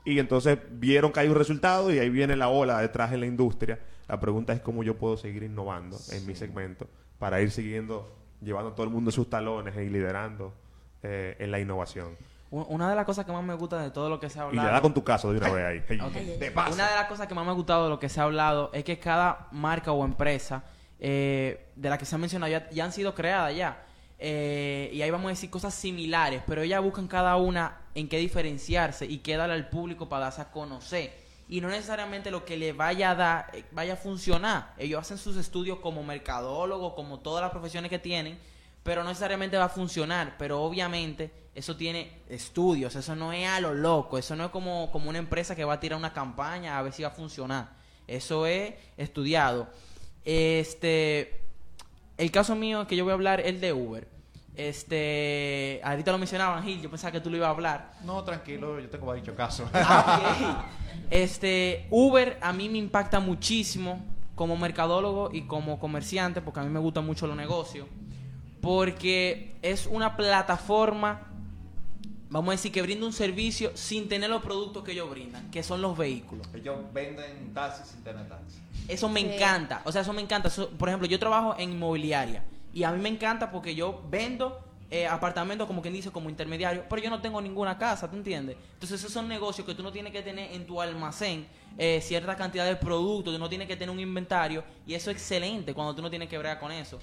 [0.03, 3.25] y entonces vieron que hay un resultado y ahí viene la ola detrás en la
[3.25, 3.79] industria.
[4.07, 8.69] La pregunta es cómo yo puedo seguir innovando en mi segmento para ir siguiendo, llevando
[8.71, 10.53] a todo el mundo en sus talones y liderando
[11.01, 12.09] eh, en la innovación.
[12.51, 14.45] Una de las cosas que más me gusta de todo lo que se ha Y
[14.45, 14.67] hablado...
[14.67, 15.83] le da con tu caso de una vez ahí.
[15.87, 16.73] Hey, de paso.
[16.73, 18.69] Una de las cosas que más me ha gustado de lo que se ha hablado
[18.73, 20.63] es que cada marca o empresa
[20.99, 23.83] eh, de la que se ha mencionado ya, ya han sido creadas ya.
[24.17, 28.17] Eh, y ahí vamos a decir cosas similares, pero ellas buscan cada una en qué
[28.17, 31.13] diferenciarse y qué darle al público para darse a conocer.
[31.47, 34.73] Y no necesariamente lo que le vaya a dar eh, vaya a funcionar.
[34.77, 38.39] Ellos hacen sus estudios como mercadólogos, como todas las profesiones que tienen,
[38.83, 40.35] pero no necesariamente va a funcionar.
[40.39, 44.91] Pero obviamente eso tiene estudios, eso no es a lo loco, eso no es como,
[44.91, 47.69] como una empresa que va a tirar una campaña a ver si va a funcionar.
[48.07, 49.67] Eso es estudiado.
[50.25, 51.41] Este,
[52.17, 54.07] el caso mío que yo voy a hablar es el de Uber.
[54.55, 57.93] Este, ahorita lo mencionaban, Gil, yo pensaba que tú lo ibas a hablar.
[58.03, 59.69] No, tranquilo, yo tengo dicho caso.
[59.73, 60.65] Ah.
[61.11, 64.03] Este, Uber a mí me impacta muchísimo
[64.33, 67.87] como mercadólogo y como comerciante, porque a mí me gustan mucho los negocios,
[68.61, 71.34] porque es una plataforma,
[72.39, 75.63] vamos a decir, que brinda un servicio sin tener los productos que ellos brindan, que
[75.63, 76.45] son los vehículos.
[76.53, 78.59] Ellos venden taxis sin tener taxis.
[78.87, 79.33] Eso me Sí.
[79.33, 79.81] encanta.
[79.85, 80.49] O sea, eso me encanta.
[80.49, 82.43] Eso- por ejemplo, yo trabajo en inmobiliaria.
[82.73, 84.61] Y a mí me encanta porque yo vendo
[84.91, 86.85] eh, apartamentos, como quien dice, como intermediario.
[86.87, 88.55] Pero yo no tengo ninguna casa, ¿tú entiendes?
[88.73, 92.35] Entonces, esos son negocios que tú no tienes que tener en tu almacén eh, cierta
[92.35, 93.33] cantidad de productos.
[93.33, 94.63] Tú no tienes que tener un inventario.
[94.85, 96.99] Y eso es excelente cuando tú no tienes que bregar con eso.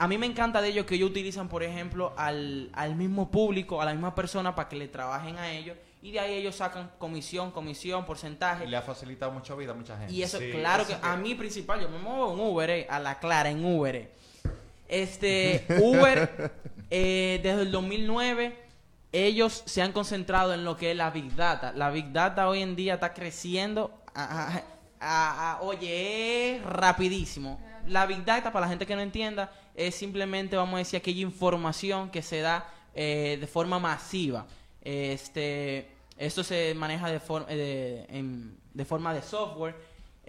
[0.00, 3.82] A mí me encanta de ellos que ellos utilizan, por ejemplo, al, al mismo público,
[3.82, 5.76] a la misma persona para que le trabajen a ellos.
[6.02, 8.64] Y de ahí ellos sacan comisión, comisión, porcentaje.
[8.64, 10.10] Y le ha facilitado mucha vida a mucha gente.
[10.14, 12.70] Y eso, Sí, claro eso que que- a mí principal, yo me muevo en Uber,
[12.70, 13.94] eh, a la clara, en Uber.
[13.96, 14.10] eh.
[14.88, 16.50] Este, Uber,
[16.90, 18.56] eh, desde el 2009,
[19.12, 21.72] ellos se han concentrado en lo que es la Big Data.
[21.74, 24.62] La Big Data hoy en día está creciendo, a- a-
[25.00, 27.60] a- a- oye, es rapidísimo.
[27.90, 31.20] La Big Data, para la gente que no entienda, es simplemente, vamos a decir, aquella
[31.22, 34.46] información que se da eh, de forma masiva.
[34.82, 38.06] Este, esto se maneja de, for- eh,
[38.74, 39.74] de, forma de software,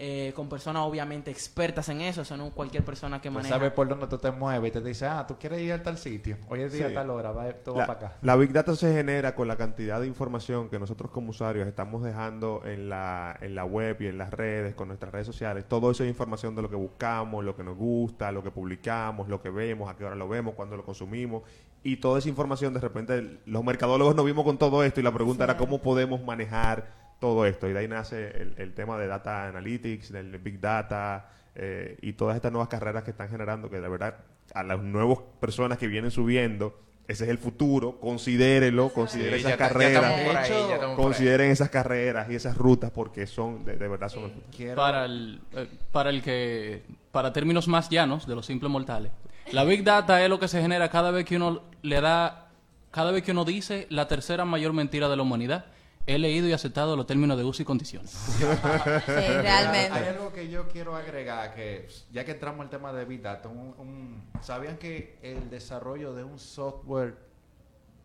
[0.04, 3.54] eh, con personas obviamente expertas en eso, o sea, no cualquier persona que Tú maneja.
[3.54, 5.96] sabes por dónde tú te mueves y te dice, ah, tú quieres ir a tal
[5.96, 6.38] sitio.
[6.48, 6.92] Hoy es día Sí.
[6.92, 8.12] a tal hora, va, vas La, para acá.
[8.20, 12.02] la Big Data se genera con la cantidad de información que nosotros como usuarios estamos
[12.02, 15.66] dejando en la, en la web y en las redes, con nuestras redes sociales.
[15.68, 19.28] Todo eso es información de lo que buscamos, lo que nos gusta, lo que publicamos,
[19.28, 21.44] lo que vemos, a qué hora lo vemos, cuándo lo consumimos.
[21.84, 25.12] Y toda esa información, de repente, los mercadólogos nos vimos con todo esto y la
[25.12, 27.68] pregunta era cómo podemos manejar todo esto.
[27.68, 32.14] Y de ahí nace el, el tema de Data Analytics, del Big Data eh, y
[32.14, 34.16] todas estas nuevas carreras que están generando, que de verdad
[34.52, 39.52] a las nuevas personas que vienen subiendo, ese es el futuro, considérenlo, consideren Sí, esas
[39.52, 44.08] ya carreras, ahí, ya consideren esas carreras y esas rutas porque son, de, de verdad
[44.08, 44.74] son el futuro.
[44.74, 49.12] Para el, eh, para el que, para términos más llanos de los simples mortales,
[49.52, 52.48] la Big Data es lo que se genera cada vez que uno le da,
[52.90, 55.66] cada vez que uno dice la tercera mayor mentira de la humanidad.
[56.06, 58.12] He leído y aceptado los términos de uso y condiciones.
[59.06, 59.92] realmente.
[59.92, 63.48] Hay algo que yo quiero agregar, que ya que entramos al tema de Big Data,
[63.48, 67.14] un- un- ¿sabían que el desarrollo de un software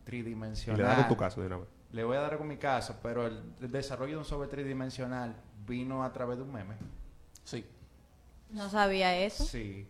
[0.03, 0.77] Y tridimensional...
[0.81, 1.67] le das con tu caso de una vez.
[1.91, 5.35] Le voy a dar con mi caso, pero el, el desarrollo de un software tridimensional
[5.65, 6.75] vino a través de un meme.
[7.43, 7.65] Sí.
[8.51, 9.43] No sabía eso.
[9.43, 9.87] Sí.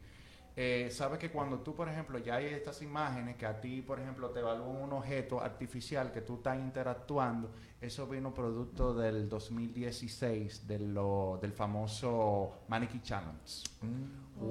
[0.60, 4.00] Eh, Sabes que cuando tú, por ejemplo, ya hay estas imágenes que a ti, por
[4.00, 10.68] ejemplo, te evalúan un objeto artificial que tú estás interactuando, eso vino producto del 2016,
[10.68, 13.64] de lo, del famoso Mannequin Challenge.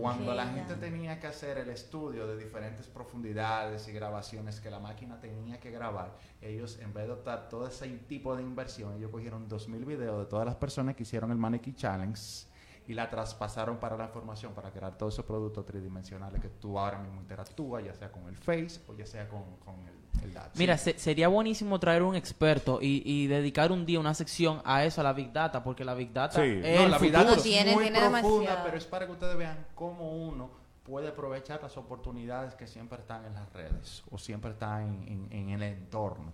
[0.00, 4.78] Cuando la gente tenía que hacer el estudio de diferentes profundidades y grabaciones que la
[4.78, 9.11] máquina tenía que grabar, ellos en vez de optar todo ese tipo de inversión, ellos
[9.11, 12.46] cogieron 2.000 videos de todas las personas que hicieron el Mannequin Challenge
[12.89, 16.99] y la traspasaron para la formación, para crear todos esos productos tridimensionales que tú ahora
[16.99, 20.51] mismo interactúas, ya sea con el Face o ya sea con, con el, el Data.
[20.57, 24.84] Mira, se- sería buenísimo traer un experto y, y dedicar un día, una sección a
[24.84, 26.61] eso, a la Big Data, porque la Big Data Sí.
[26.62, 28.64] es No, el la vida es Tiene- muy tiene profunda, demasiado.
[28.64, 30.51] pero es para que ustedes vean cómo uno
[30.84, 35.32] puede aprovechar las oportunidades que siempre están en las redes o siempre están en, en-
[35.32, 36.32] en el entorno.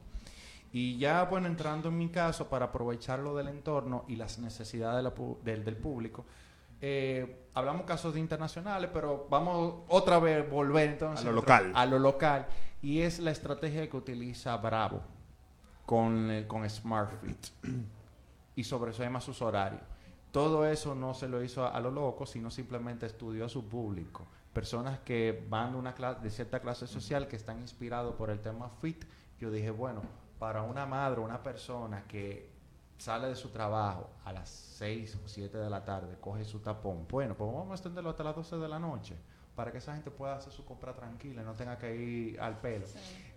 [0.73, 5.03] Y ya, bueno, entrando en mi caso, para aprovecharlo del entorno y las necesidades de
[5.03, 6.25] la pu- del, del público,
[6.81, 11.73] eh, hablamos casos de internacionales, pero vamos otra vez volver entonces A lo local.
[11.75, 12.47] a lo local.
[12.81, 15.03] Y es la estrategia que utiliza Bravo
[15.87, 17.47] con, eh, con SmartFit
[18.57, 19.83] y sobre eso además sus horarios.
[20.31, 23.69] Todo eso no se lo hizo a, a lo loco, sino simplemente estudió a su
[23.69, 24.27] público.
[24.55, 28.71] Personas que van de, una de cierta clase social que están inspirados por el tema
[28.81, 29.05] fit.
[29.39, 30.01] Yo dije, bueno,
[30.43, 32.51] para una madre, una persona que
[32.99, 37.07] sale de su trabajo a las 6 o 7 de la tarde, coge su tapón,
[37.09, 39.17] bueno, pues vamos a extenderlo hasta las 12 de la noche
[39.55, 42.61] para que esa gente pueda hacer su compra tranquila y no tenga que ir al
[42.61, 42.87] pelo.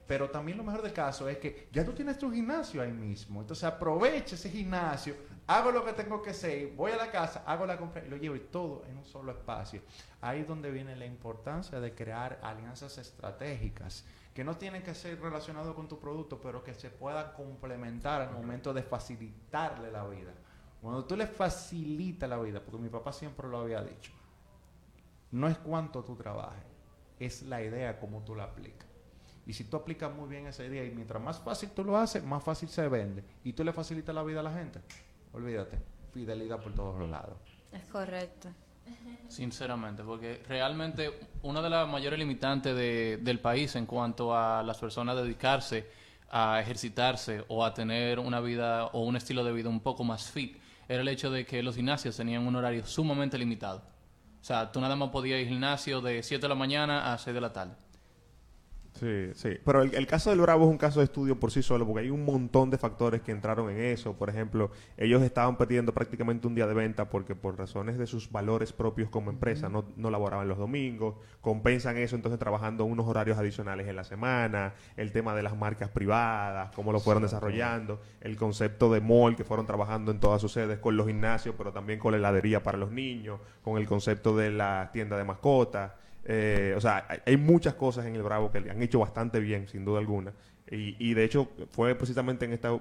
[0.08, 3.42] Pero también lo mejor del caso es que ya tú tienes tu gimnasio ahí mismo.
[3.42, 7.68] Entonces aprovecha ese gimnasio, hago lo que tengo que hacer, voy a la casa, hago
[7.68, 9.84] la compra y lo llevo y todo en un solo espacio.
[10.22, 15.20] Ahí es donde viene la importancia de crear alianzas estratégicas que no tienen que ser
[15.22, 20.34] relacionados con tu producto, pero que se puedan complementar al momento de facilitarle la vida.
[20.82, 24.12] Cuando tú le facilitas la vida, porque mi papá siempre lo había dicho,
[25.32, 26.66] no es cuánto tú trabajes,
[27.18, 28.90] es la idea como tú la aplicas.
[29.48, 32.22] Y si tú aplicas muy bien esa idea y mientras más fácil tú lo haces,
[32.22, 33.24] más fácil se vende.
[33.46, 34.82] Y tú le facilitas la vida a la gente.
[35.32, 35.80] Olvídate,
[36.12, 37.38] fidelidad por todos los lados.
[37.72, 38.50] Es correcto.
[39.28, 41.12] Sinceramente, porque realmente
[41.42, 45.90] una de las mayores limitantes de- del país en cuanto a las personas dedicarse
[46.30, 50.30] a ejercitarse o a tener una vida o un estilo de vida un poco más
[50.32, 50.58] fit
[50.88, 53.80] era el hecho de que los gimnasios tenían un horario sumamente limitado.
[54.42, 57.18] O sea, tú nada más podías ir al gimnasio de 7 de la mañana a
[57.18, 57.74] 6 de la tarde.
[59.00, 59.58] Sí, sí.
[59.66, 62.04] Pero el, el caso del Bravo es un caso de estudio por sí solo, porque
[62.04, 64.14] hay un montón de factores que entraron en eso.
[64.14, 68.32] Por ejemplo, ellos estaban perdiendo prácticamente un día de venta porque por razones de sus
[68.32, 71.16] valores propios como empresa no, no laboraban los domingos.
[71.42, 74.74] Compensan eso entonces trabajando unos horarios adicionales en la semana.
[74.96, 78.00] El tema de las marcas privadas, cómo lo fueron desarrollando.
[78.22, 81.74] El concepto de mall que fueron trabajando en todas sus sedes con los gimnasios, pero
[81.74, 85.92] también con la heladería para los niños, con el concepto de la tienda de mascotas.
[86.26, 89.68] Eh, o sea, hay, muchas cosas en el Bravo que le han hecho bastante bien,
[89.68, 90.34] sin duda alguna.
[90.70, 92.78] Y, y de hecho, fue precisamente en esta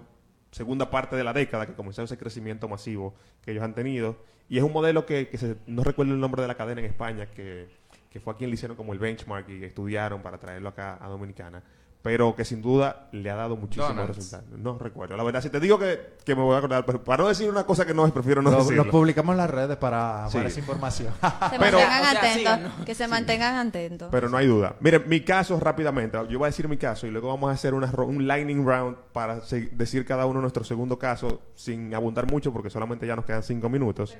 [0.50, 4.16] segunda parte de la década que comenzó ese crecimiento masivo que ellos han tenido.
[4.48, 6.86] Y es un modelo que, que se- no recuerdo el nombre de la cadena en
[6.86, 7.68] España, que,
[8.10, 11.08] que fue a quien le hicieron como el benchmark y estudiaron para traerlo acá a
[11.08, 11.62] Dominicana.
[12.04, 14.16] Pero que sin duda le ha dado muchísimos Donuts.
[14.16, 14.44] resultados.
[14.58, 15.16] No recuerdo.
[15.16, 17.48] La verdad, si te digo que, que me voy a acordar, pero para no decir
[17.48, 18.84] una cosa que no es, prefiero no lo, decirlo.
[18.84, 20.36] lo publicamos en las redes para, Sí.
[20.36, 21.14] para esa información.
[21.50, 22.84] Se Pero- mantengan O sea, atentos.
[22.84, 24.08] Que se mantengan atentos.
[24.12, 24.76] Pero no hay duda.
[24.80, 26.18] Miren, mi caso rápidamente.
[26.28, 28.66] Yo voy a decir mi caso y luego vamos a hacer una ro- un lightning
[28.66, 33.16] round para se- decir cada uno nuestro segundo caso sin abundar mucho porque solamente ya
[33.16, 34.14] nos quedan cinco minutos.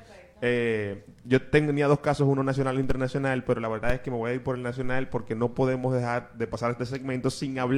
[0.47, 4.16] Eh, yo tenía dos casos, uno nacional e internacional, pero la verdad es que me
[4.16, 7.59] voy a ir por el nacional porque no podemos dejar de pasar este segmento sin
[7.59, 7.74] hablar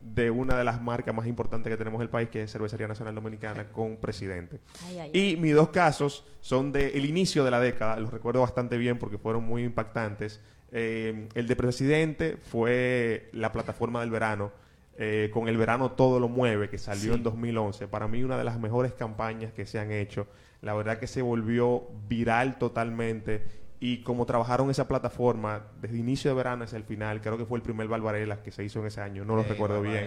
[0.00, 2.88] de una de las marcas más importantes que tenemos en el país, que es Cervecería
[2.88, 4.60] Nacional Dominicana con presidente.
[4.86, 8.78] Ay, ay, Y mis dos casos son del inicio de la década, los recuerdo bastante
[8.78, 10.40] bien porque fueron muy impactantes.
[10.72, 14.52] Eh, el de presidente fue la plataforma del verano,
[14.96, 17.88] eh, con el verano todo lo mueve, que salió en 2011.
[17.88, 20.26] Para mí una de las mejores campañas que se han hecho.
[20.62, 23.44] La verdad que se volvió viral totalmente.
[23.82, 27.56] Y como trabajaron esa plataforma desde inicio de verano hasta el final, creo que fue
[27.56, 30.06] el primer Barbarella que se hizo en ese año, no lo recuerdo bien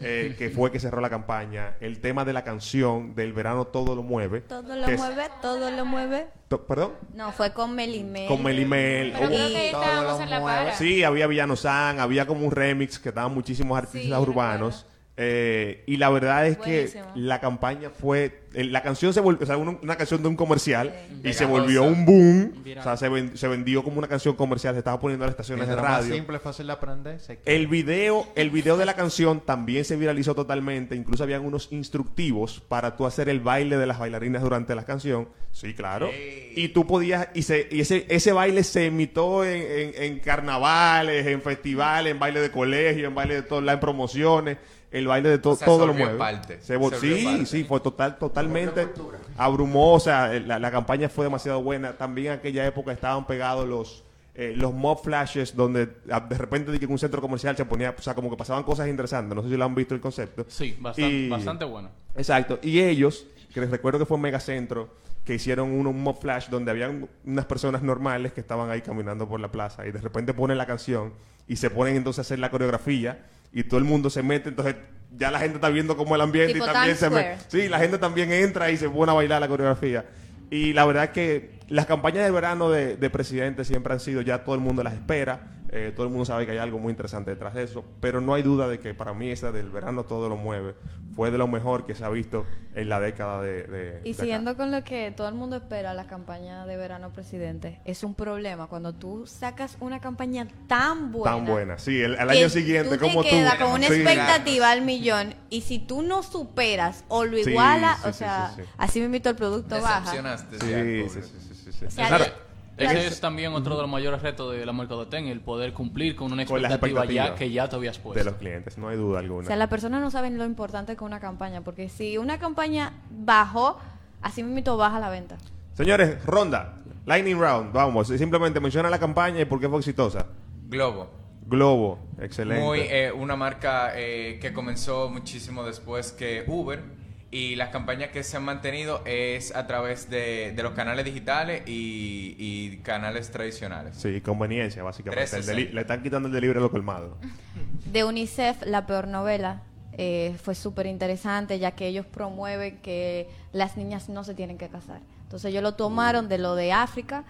[0.00, 3.94] eh, que fue que cerró la campaña, el tema de la canción del verano todo
[3.94, 4.40] lo mueve.
[4.40, 6.26] Todo lo es- mueve, todo lo mueve.
[6.48, 6.94] to- ¿Perdón?
[7.14, 8.26] No, fue con Melimel.
[8.26, 9.12] Con Melimel.
[9.12, 10.58] Pero creo Hubo- que Todo estábamos lo en la mueve.
[10.64, 10.74] para.
[10.76, 14.84] Sí, había Villano San, había como un remix que estaban muchísimos artistas Sí, urbanos.
[15.18, 17.14] Eh, y la verdad es Buenísimo.
[17.14, 18.42] que la campaña fue.
[18.52, 19.44] la canción se volvió.
[19.44, 20.94] O sea, una, una canción de un comercial.
[21.24, 22.62] Y se volvió un boom.
[22.62, 22.80] Viral.
[22.80, 24.74] O sea, se, ven- se vendió como una canción comercial.
[24.74, 26.14] Se estaba poniendo en las estaciones de más radio.
[26.14, 27.18] simple, fácil de aprender.
[27.46, 30.94] El video, el video de la canción también se viralizó totalmente.
[30.94, 35.28] Incluso habían unos instructivos para tú hacer el baile de las bailarinas durante la canción.
[35.52, 36.10] Sí, claro.
[36.54, 41.26] Y tú podías, y, se, y ese, ese baile se imitó en, en- en carnavales,
[41.26, 44.58] en festivales, en baile de colegio, en baile de todo, en promociones.
[44.90, 46.16] El baile de to- O sea, todo lo mueve.
[46.16, 46.60] parte.
[46.60, 47.46] Se sí, parte.
[47.46, 48.88] sí, fue total, totalmente
[49.36, 49.94] abrumó.
[49.94, 51.92] O sea, la, la campaña fue demasiado buena.
[51.94, 54.02] También en aquella época estaban pegados los
[54.38, 57.64] eh, los mob flashes donde ah, de repente de que en un centro comercial se
[57.64, 59.34] ponía, o sea, como que pasaban cosas interesantes.
[59.34, 60.44] No sé si lo han visto el concepto.
[60.48, 61.88] Sí, bastante, Y- bastante bueno.
[62.14, 62.58] Exacto.
[62.62, 64.90] Y ellos, que les recuerdo que fue Megacentro,
[65.24, 69.26] que hicieron uno- un mob flash donde habían unas personas normales que estaban ahí caminando
[69.26, 71.14] por la plaza y de repente ponen la canción
[71.48, 74.76] y se ponen entonces a hacer la coreografía y todo el mundo se mete, entonces
[75.16, 77.38] ya la gente está viendo como el ambiente Tipo y también se mete.
[77.40, 77.62] Square.
[77.64, 80.04] Sí, la gente también entra y se pone a bailar la coreografía.
[80.50, 84.44] Y la verdad que las campañas del verano de, de presidente siempre han sido, ya
[84.44, 85.40] todo el mundo las espera,
[85.76, 88.32] eh, todo el mundo sabe que hay algo muy interesante detrás de eso, pero no
[88.32, 90.74] hay duda de que para mí esa del verano todo lo mueve,
[91.14, 93.64] fue de lo mejor que se ha visto en la década de...
[93.64, 94.22] de- Y de acá.
[94.22, 98.14] siguiendo con lo que todo el mundo espera, la campaña de verano presidente, es un
[98.14, 101.36] problema cuando tú sacas una campaña tan buena.
[101.36, 103.28] Tan buena, sí, el, año siguiente, tú te como tú...
[103.28, 103.94] quedas con una sí.
[103.94, 108.52] expectativa al millón y si tú no superas o lo igualas, sí, o sí, sea,
[108.56, 108.68] sí, sí.
[108.78, 110.10] así mismo el producto baja.
[110.10, 110.18] Sí,
[110.60, 112.45] sí, sí, sí, sí, sea, Claro,
[112.76, 116.14] Ese es- es también otro de los mayores retos de la mercadotecnia, el poder cumplir
[116.14, 118.24] con una Con expectativa ya que ya te habías de puesto.
[118.24, 119.46] los clientes, no hay duda O alguna.
[119.46, 122.92] sea, las personas no saben lo importante que es una campaña, porque si una campaña
[123.10, 123.78] bajó,
[124.22, 125.36] así mismo baja la venta.
[125.74, 126.74] Señores, ronda,
[127.06, 130.26] lightning round, vamos, simplemente menciona la campaña y por qué fue exitosa.
[130.68, 131.10] Globo.
[131.48, 132.64] Globo, excelente.
[132.64, 136.82] Muy, eh, una marca eh, que comenzó muchísimo después que Uber
[137.30, 141.62] y las campañas que se han mantenido es a través de, de los canales digitales
[141.66, 143.96] y, y canales tradicionales.
[143.96, 145.24] Sí, conveniencia, básicamente.
[145.24, 145.52] El 360.
[145.70, 147.18] deli- le están quitando el delivery a lo colmado.
[147.92, 149.62] De UNICEF, la peor novela,
[149.98, 154.68] eh, fue súper interesante, ya que ellos promueven que las niñas no se tienen que
[154.68, 155.00] casar.
[155.22, 157.24] Entonces ellos lo tomaron de lo de África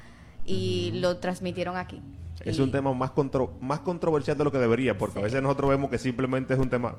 [0.44, 2.03] y lo transmitieron aquí.
[2.44, 5.42] Es Y- un tema más, contro- más controversial de lo que debería, porque a veces
[5.42, 6.97] nosotros vemos que simplemente es un tema...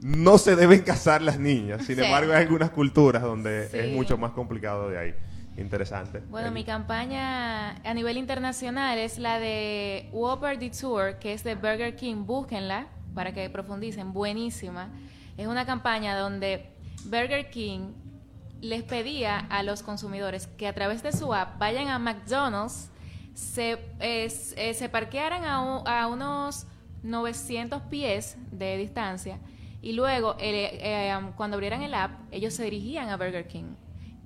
[0.00, 2.02] No se deben casar las niñas, sin Sí.
[2.04, 3.78] embargo hay algunas culturas donde Sí.
[3.78, 5.14] es mucho más complicado de ahí.
[5.56, 6.20] Interesante.
[6.30, 11.42] Bueno, El- mi campaña a nivel internacional es la de Whopper the Tour, que es
[11.42, 12.24] de Burger King.
[12.26, 14.12] Búsquenla para que profundicen.
[14.12, 14.88] Buenísima.
[15.36, 16.70] Es una campaña donde
[17.06, 17.90] Burger King
[18.60, 22.90] les pedía a los consumidores que a través de su app vayan a McDonald's,
[23.34, 26.66] se, eh, se parquearan a, a unos
[27.02, 29.38] 900 pies de distancia
[29.80, 33.74] y luego eh, eh, um, cuando abrieran el app ellos se dirigían a Burger King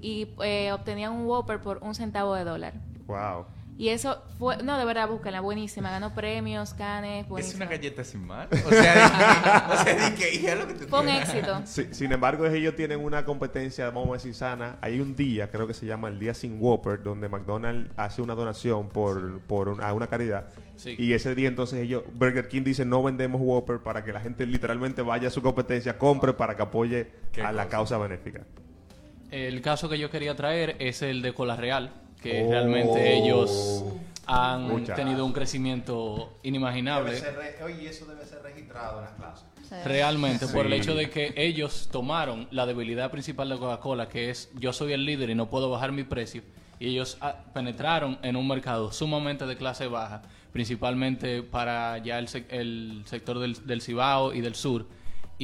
[0.00, 2.74] y eh, obtenían un Whopper por un centavo de dólar.
[3.07, 3.46] Wow.
[3.78, 5.90] Y eso fue, no, de verdad, búsquenla, buenísima.
[5.90, 8.46] Ganó premios, canes, Es una galleta sin mal.
[8.52, 11.62] O sea, di- o sea, di que lo que Fue un éxito.
[11.64, 14.76] Sí, sin embargo, ellos tienen una competencia, vamos a decir, sana.
[14.82, 18.34] Hay un día, creo que se llama el Día Sin Whopper, donde McDonald's hace una
[18.34, 20.48] donación por, por un- a una caridad.
[20.76, 20.94] Sí.
[20.98, 24.44] Y ese día entonces ellos, Burger King dice, no vendemos Whopper para que la gente
[24.46, 28.42] literalmente vaya a su competencia, compre para que apoye Qué a la causa benéfica.
[29.30, 31.90] El caso que yo quería traer es el de Cola Real,
[32.22, 32.50] que Oh.
[32.50, 33.84] realmente ellos
[34.26, 34.96] han Muchas.
[34.96, 37.20] tenido un crecimiento inimaginable.
[37.64, 39.44] Oye, eso debe ser registrado en las clases.
[39.84, 44.50] Realmente, por el hecho de que ellos tomaron la debilidad principal de Coca-Cola, que es
[44.58, 46.42] yo soy el líder y no puedo bajar mi precio,
[46.78, 52.28] y ellos ah, penetraron en un mercado sumamente de clase baja, principalmente para ya el,
[52.50, 54.86] el sector del, del Cibao y del sur,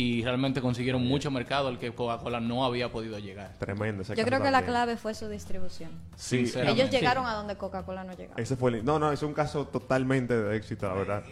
[0.01, 3.53] y realmente consiguieron mucho mercado al que Coca-Cola no había podido llegar.
[3.59, 4.03] Tremendo.
[4.03, 5.90] ese Yo creo que la clave fue su distribución.
[6.16, 6.51] Sí.
[6.57, 8.40] Ellos llegaron a donde Coca-Cola no llegaba.
[8.40, 11.22] Ese fue el- No, no, es un caso totalmente de éxito, la verdad.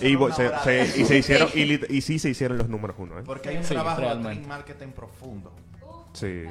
[0.00, 1.48] Y, se, se- de- y se hicieron
[1.88, 3.22] y, sí se hicieron los números uno, ¿eh?
[3.24, 4.34] Porque hay un Sí, trabajo de realmente.
[4.36, 5.52] trade marketing profundo.
[6.12, 6.44] Sí.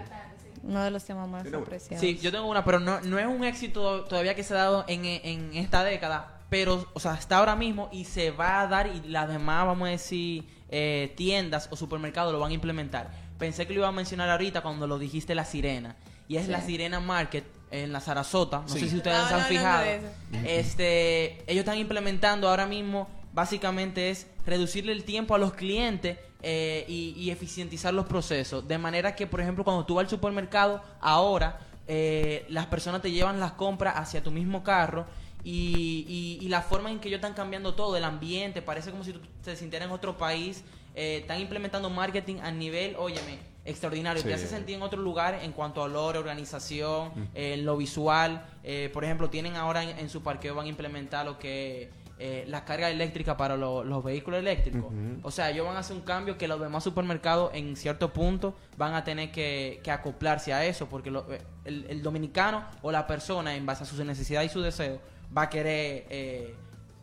[0.64, 2.02] Uno de los temas más apreciados.
[2.02, 4.84] Sí, yo tengo una, pero no, no es un éxito todavía que se ha dado
[4.88, 8.88] en, en esta década, pero, o sea, está ahora mismo y se va a dar
[8.88, 13.12] y las demás, vamos a decir, eh, tiendas o supermercados lo van a implementar.
[13.38, 15.96] Pensé que lo iba a mencionar ahorita cuando lo dijiste La Sirena,
[16.28, 16.52] y es Sí.
[16.52, 18.80] La Sirena Market en la Sarasota, no Sí.
[18.80, 19.86] sé si ustedes No, se han no, fijado.
[20.32, 20.40] no.
[20.46, 26.86] Este, ellos están implementando ahora mismo, básicamente es reducirle el tiempo a los clientes eh,
[26.88, 28.68] y, y eficientizar los procesos.
[28.68, 33.12] De manera que, por ejemplo, cuando tú vas al supermercado, ahora eh, las personas te
[33.12, 35.06] llevan las compras hacia tu mismo carro.
[35.50, 36.06] Y,
[36.42, 39.14] y- y la forma en que ellos están cambiando todo, el ambiente, parece como si
[39.14, 40.64] tú te sintieras en otro país.
[41.00, 44.20] eh, están implementando marketing a nivel, óyeme, extraordinario.
[44.24, 44.28] Sí.
[44.28, 47.22] Te hace sentir en otro lugar en cuanto a olor, organización, Mm.
[47.36, 48.44] eh, en lo visual.
[48.64, 52.46] Eh, por ejemplo, tienen ahora en, en su parqueo van a implementar lo que eh,
[52.48, 54.92] la carga eléctrica para lo- los vehículos eléctricos.
[55.22, 58.56] O sea, ellos van a hacer un cambio que los demás supermercados en cierto punto
[58.76, 61.28] van a tener que, que acoplarse a eso, porque lo-
[61.64, 65.00] el, el dominicano o la persona, en base a sus necesidades y sus deseos,
[65.38, 66.56] va a querer eh,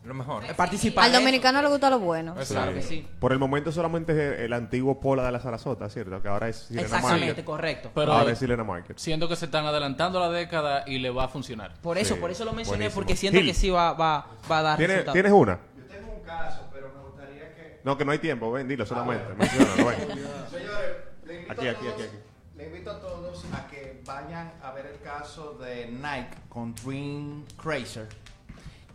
[0.03, 0.43] Lo mejor.
[0.45, 1.05] eh, participar.
[1.05, 1.23] Al de eso.
[1.23, 2.35] dominicano le gusta lo bueno.
[2.47, 3.07] Claro que sí.
[3.19, 6.21] Por el momento solamente es el antiguo Pola de la Sarasota, ¿cierto?
[6.21, 7.45] Que ahora es Sirena Exactamente, Market.
[7.45, 7.91] correcto.
[7.95, 8.97] Pero ahora es Sirena Market.
[8.97, 11.73] siento que se están adelantando la década y le va a funcionar.
[11.81, 12.95] Por eso, Sí, por eso lo mencioné, buenísimo.
[13.01, 13.47] porque siento Gil.
[13.47, 15.13] que sí va, va, va a dar ¿Tienes, resultados.
[15.13, 15.59] ¿Tienes una?
[15.77, 17.79] Yo tengo un caso, pero me gustaría que...
[17.83, 18.51] No, que no hay tiempo.
[18.51, 19.25] Ven, dilo solamente.
[19.37, 19.47] Ven.
[19.49, 20.91] Señores,
[21.25, 22.17] le invito, Aquí, a aquí, todos, aquí, aquí.
[22.57, 27.43] le invito a todos a que vayan a ver el caso de Nike con Dream
[27.61, 28.07] Crazer,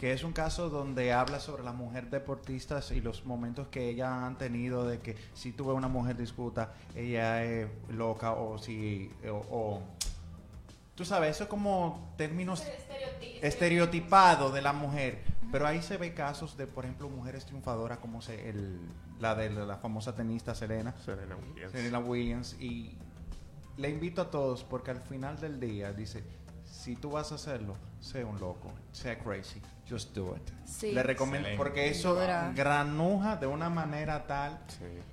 [0.01, 4.09] que es un caso donde habla sobre las mujeres deportistas y los momentos que ellas
[4.11, 9.11] han tenido de que si tú ves una mujer disputa, ella es loca o si...
[9.31, 9.83] o- o
[10.95, 12.63] Tú sabes, eso es como términos
[13.43, 15.19] estereotipados de la mujer.
[15.53, 18.79] Pero ahí se ve casos de, por ejemplo, mujeres triunfadoras como se, el,
[19.19, 20.95] la de la famosa tenista Serena.
[21.05, 21.73] Serena Williams.
[21.73, 22.57] Serena Williams.
[22.61, 22.93] Y
[23.77, 26.23] le invito a todos porque al final del día dice,
[26.81, 30.43] si tú vas a hacerlo, sé un loco, sea crazy, just do it.
[30.65, 30.93] Sí.
[30.93, 31.59] Le recomiendo Excelente.
[31.63, 32.53] porque eso Dura.
[32.57, 34.59] granuja de una manera tal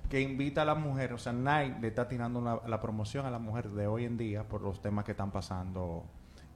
[0.08, 3.30] que invita a la mujer, o sea, Nike le está tirando una- la promoción a
[3.30, 6.04] la mujer de hoy en día por los temas que están pasando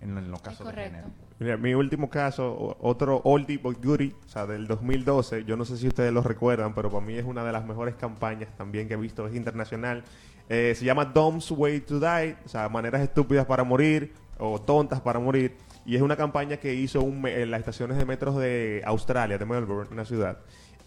[0.00, 0.90] en, en los casos de correcto.
[0.96, 1.08] género.
[1.38, 5.76] Mira, mi último caso, otro oldie but goodie, o sea, del 2012, yo no sé
[5.76, 8.94] si ustedes lo recuerdan, pero para mí es una de las mejores campañas también que
[8.94, 10.02] he visto, es internacional.
[10.48, 14.12] Eh, se llama Dumb's Way to Die, o sea, maneras estúpidas para morir
[14.42, 15.56] o tontas para morir.
[15.84, 19.44] Y es una campaña que hizo un en las estaciones de metros de Australia, de
[19.44, 20.38] Melbourne, una ciudad.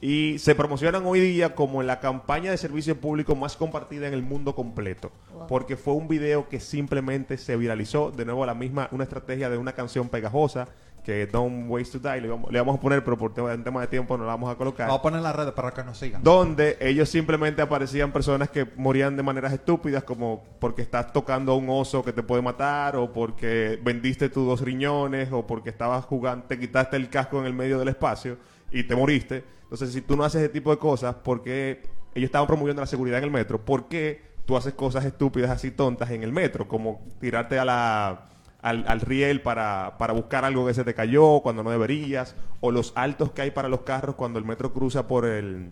[0.01, 4.21] Y se promocionan hoy día como la campaña de servicio público más compartida en el
[4.23, 5.11] mundo completo.
[5.33, 5.47] Wow.
[5.47, 8.11] Porque fue un video que simplemente se viralizó.
[8.11, 10.67] De nuevo, la misma, una estrategia de una canción pegajosa
[11.05, 12.21] que Don't Waste to Die.
[12.21, 14.51] Le vamos, le vamos a poner, pero por tema, tema de tiempo no la vamos
[14.51, 14.87] a colocar.
[14.87, 16.23] Vamos a poner en las redes para que nos sigan.
[16.23, 21.55] Donde ellos simplemente aparecían personas que morían de maneras estúpidas, como porque estás tocando a
[21.55, 26.03] un oso que te puede matar, o porque vendiste tus dos riñones, o porque estabas
[26.05, 28.37] jugando, te quitaste el casco en el medio del espacio
[28.71, 29.43] y te moriste.
[29.61, 31.83] Entonces, si tú no haces ese tipo de cosas, porque
[32.15, 35.69] ellos estaban promoviendo la seguridad en el metro, ¿por qué tú haces cosas estúpidas así
[35.69, 36.67] tontas en el metro?
[36.67, 38.29] Como tirarte a la
[38.65, 42.71] al, al riel para, para buscar algo que se te cayó cuando no deberías, o
[42.71, 45.69] los altos que hay para los carros cuando el metro cruza por el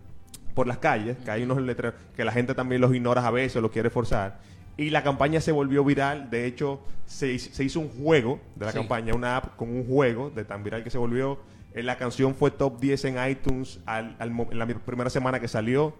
[0.53, 3.55] por las calles, que hay unos letreros que la gente también los ignora a veces
[3.55, 4.39] o los quiere forzar.
[4.77, 8.65] Y la campaña se volvió viral, de hecho se, hizo- se hizo un juego de
[8.67, 8.77] la Sí.
[8.77, 11.39] campaña, una app con un juego de tan viral que se volvió.
[11.73, 15.47] Eh, la canción fue top 10 en iTunes al- al en la primera semana que
[15.47, 15.95] salió.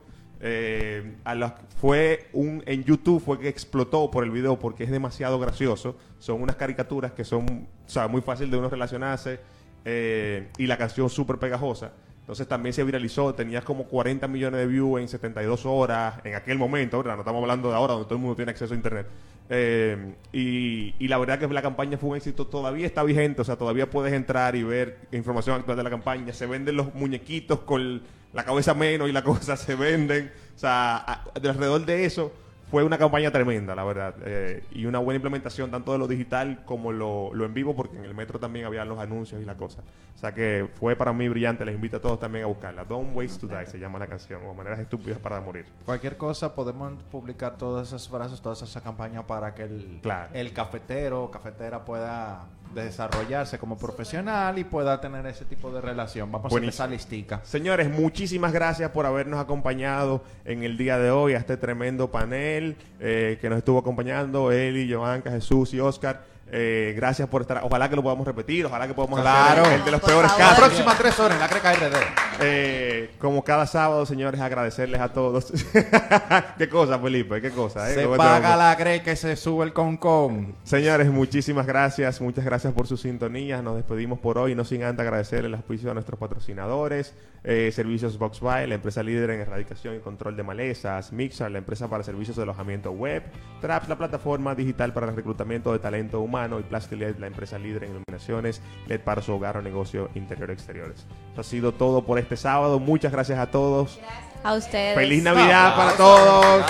[0.46, 5.40] Eh, a fue un en YouTube fue que explotó por el video porque es demasiado
[5.40, 5.96] gracioso.
[6.20, 7.68] Son unas caricaturas que son
[8.10, 9.40] muy fácil de uno relacionarse
[9.86, 11.94] eh, y la canción súper pegajosa.
[12.20, 16.58] Entonces también se viralizó, tenía como 40 millones de views en 72 horas en aquel
[16.58, 17.16] momento, ¿verdad?
[17.16, 19.08] No estamos hablando de ahora donde todo el mundo tiene acceso a internet.
[19.56, 23.56] Eh, y, la verdad que la campaña fue un éxito, todavía está vigente, o sea,
[23.56, 26.34] todavía puedes entrar y ver información actual de la campaña.
[26.34, 28.02] Se venden los muñequitos con
[28.34, 30.32] la cabeza menos y la cosa se venden.
[30.56, 32.32] O sea, alrededor de eso
[32.74, 34.16] fue una campaña tremenda, la verdad.
[34.26, 37.96] eh, y una buena implementación tanto de lo digital como lo, lo en vivo, porque
[37.98, 39.82] en el metro también había los anuncios y la cosa.
[40.16, 41.64] O sea que fue para mí brillante.
[41.66, 42.84] Les invito a todos también a buscarla.
[42.84, 45.66] Don't Waste to Die se llama la canción, o Maneras Estúpidas para Morir.
[45.86, 50.30] Cualquier cosa podemos publicar todas esas frases, todas esas campañas para que el, Claro.
[50.34, 56.32] el cafetero o cafetera pueda desarrollarse como profesional y pueda tener ese tipo de relación.
[56.32, 56.84] Vamos Buenísimo.
[56.84, 57.42] a empezar listica.
[57.44, 62.63] Señores, muchísimas gracias por habernos acompañado en el día de hoy a este tremendo panel
[63.00, 66.33] eh, que nos estuvo acompañando, Eli, Joanca, Jesús y Oscar.
[66.56, 67.62] Eh, gracias por estar.
[67.64, 69.62] Ojalá que lo podamos repetir, ojalá que podamos Claro.
[69.64, 70.46] hacer el, el de los Por peores favor.
[70.46, 70.68] Las casos.
[70.68, 71.96] próximas tres horas en la Creca RD.
[72.42, 75.52] Eh, como cada sábado, señores, agradecerles a todos.
[76.60, 77.90] qué cosa, Felipe, qué cosa.
[77.90, 77.96] eh?
[77.96, 80.56] Se paga la Creca y se sube el concón.
[80.64, 83.64] Señores, muchísimas gracias, muchas gracias por su sintonía.
[83.64, 88.20] Nos despedimos por hoy, no sin antes agradecer el auspicio a nuestros patrocinadores, eh, Servicios
[88.20, 92.38] Boxby, la empresa líder en erradicación y control de malezas, Mixar, la empresa para servicios
[92.38, 93.24] de alojamiento web,
[93.60, 97.86] Traps, la plataforma digital para el reclutamiento de talento humano y Plastiled, la empresa líder
[97.86, 101.06] en iluminaciones LED para su hogar o negocio interior y exteriores.
[101.32, 102.80] Eso ha sido todo por este sábado.
[102.80, 104.00] Muchas gracias a todos.
[104.44, 104.96] A ustedes.
[104.96, 106.66] Feliz Navidad para todos.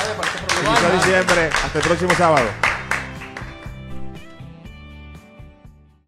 [0.56, 1.50] Feliz diciembre.
[1.64, 2.46] Hasta el próximo sábado.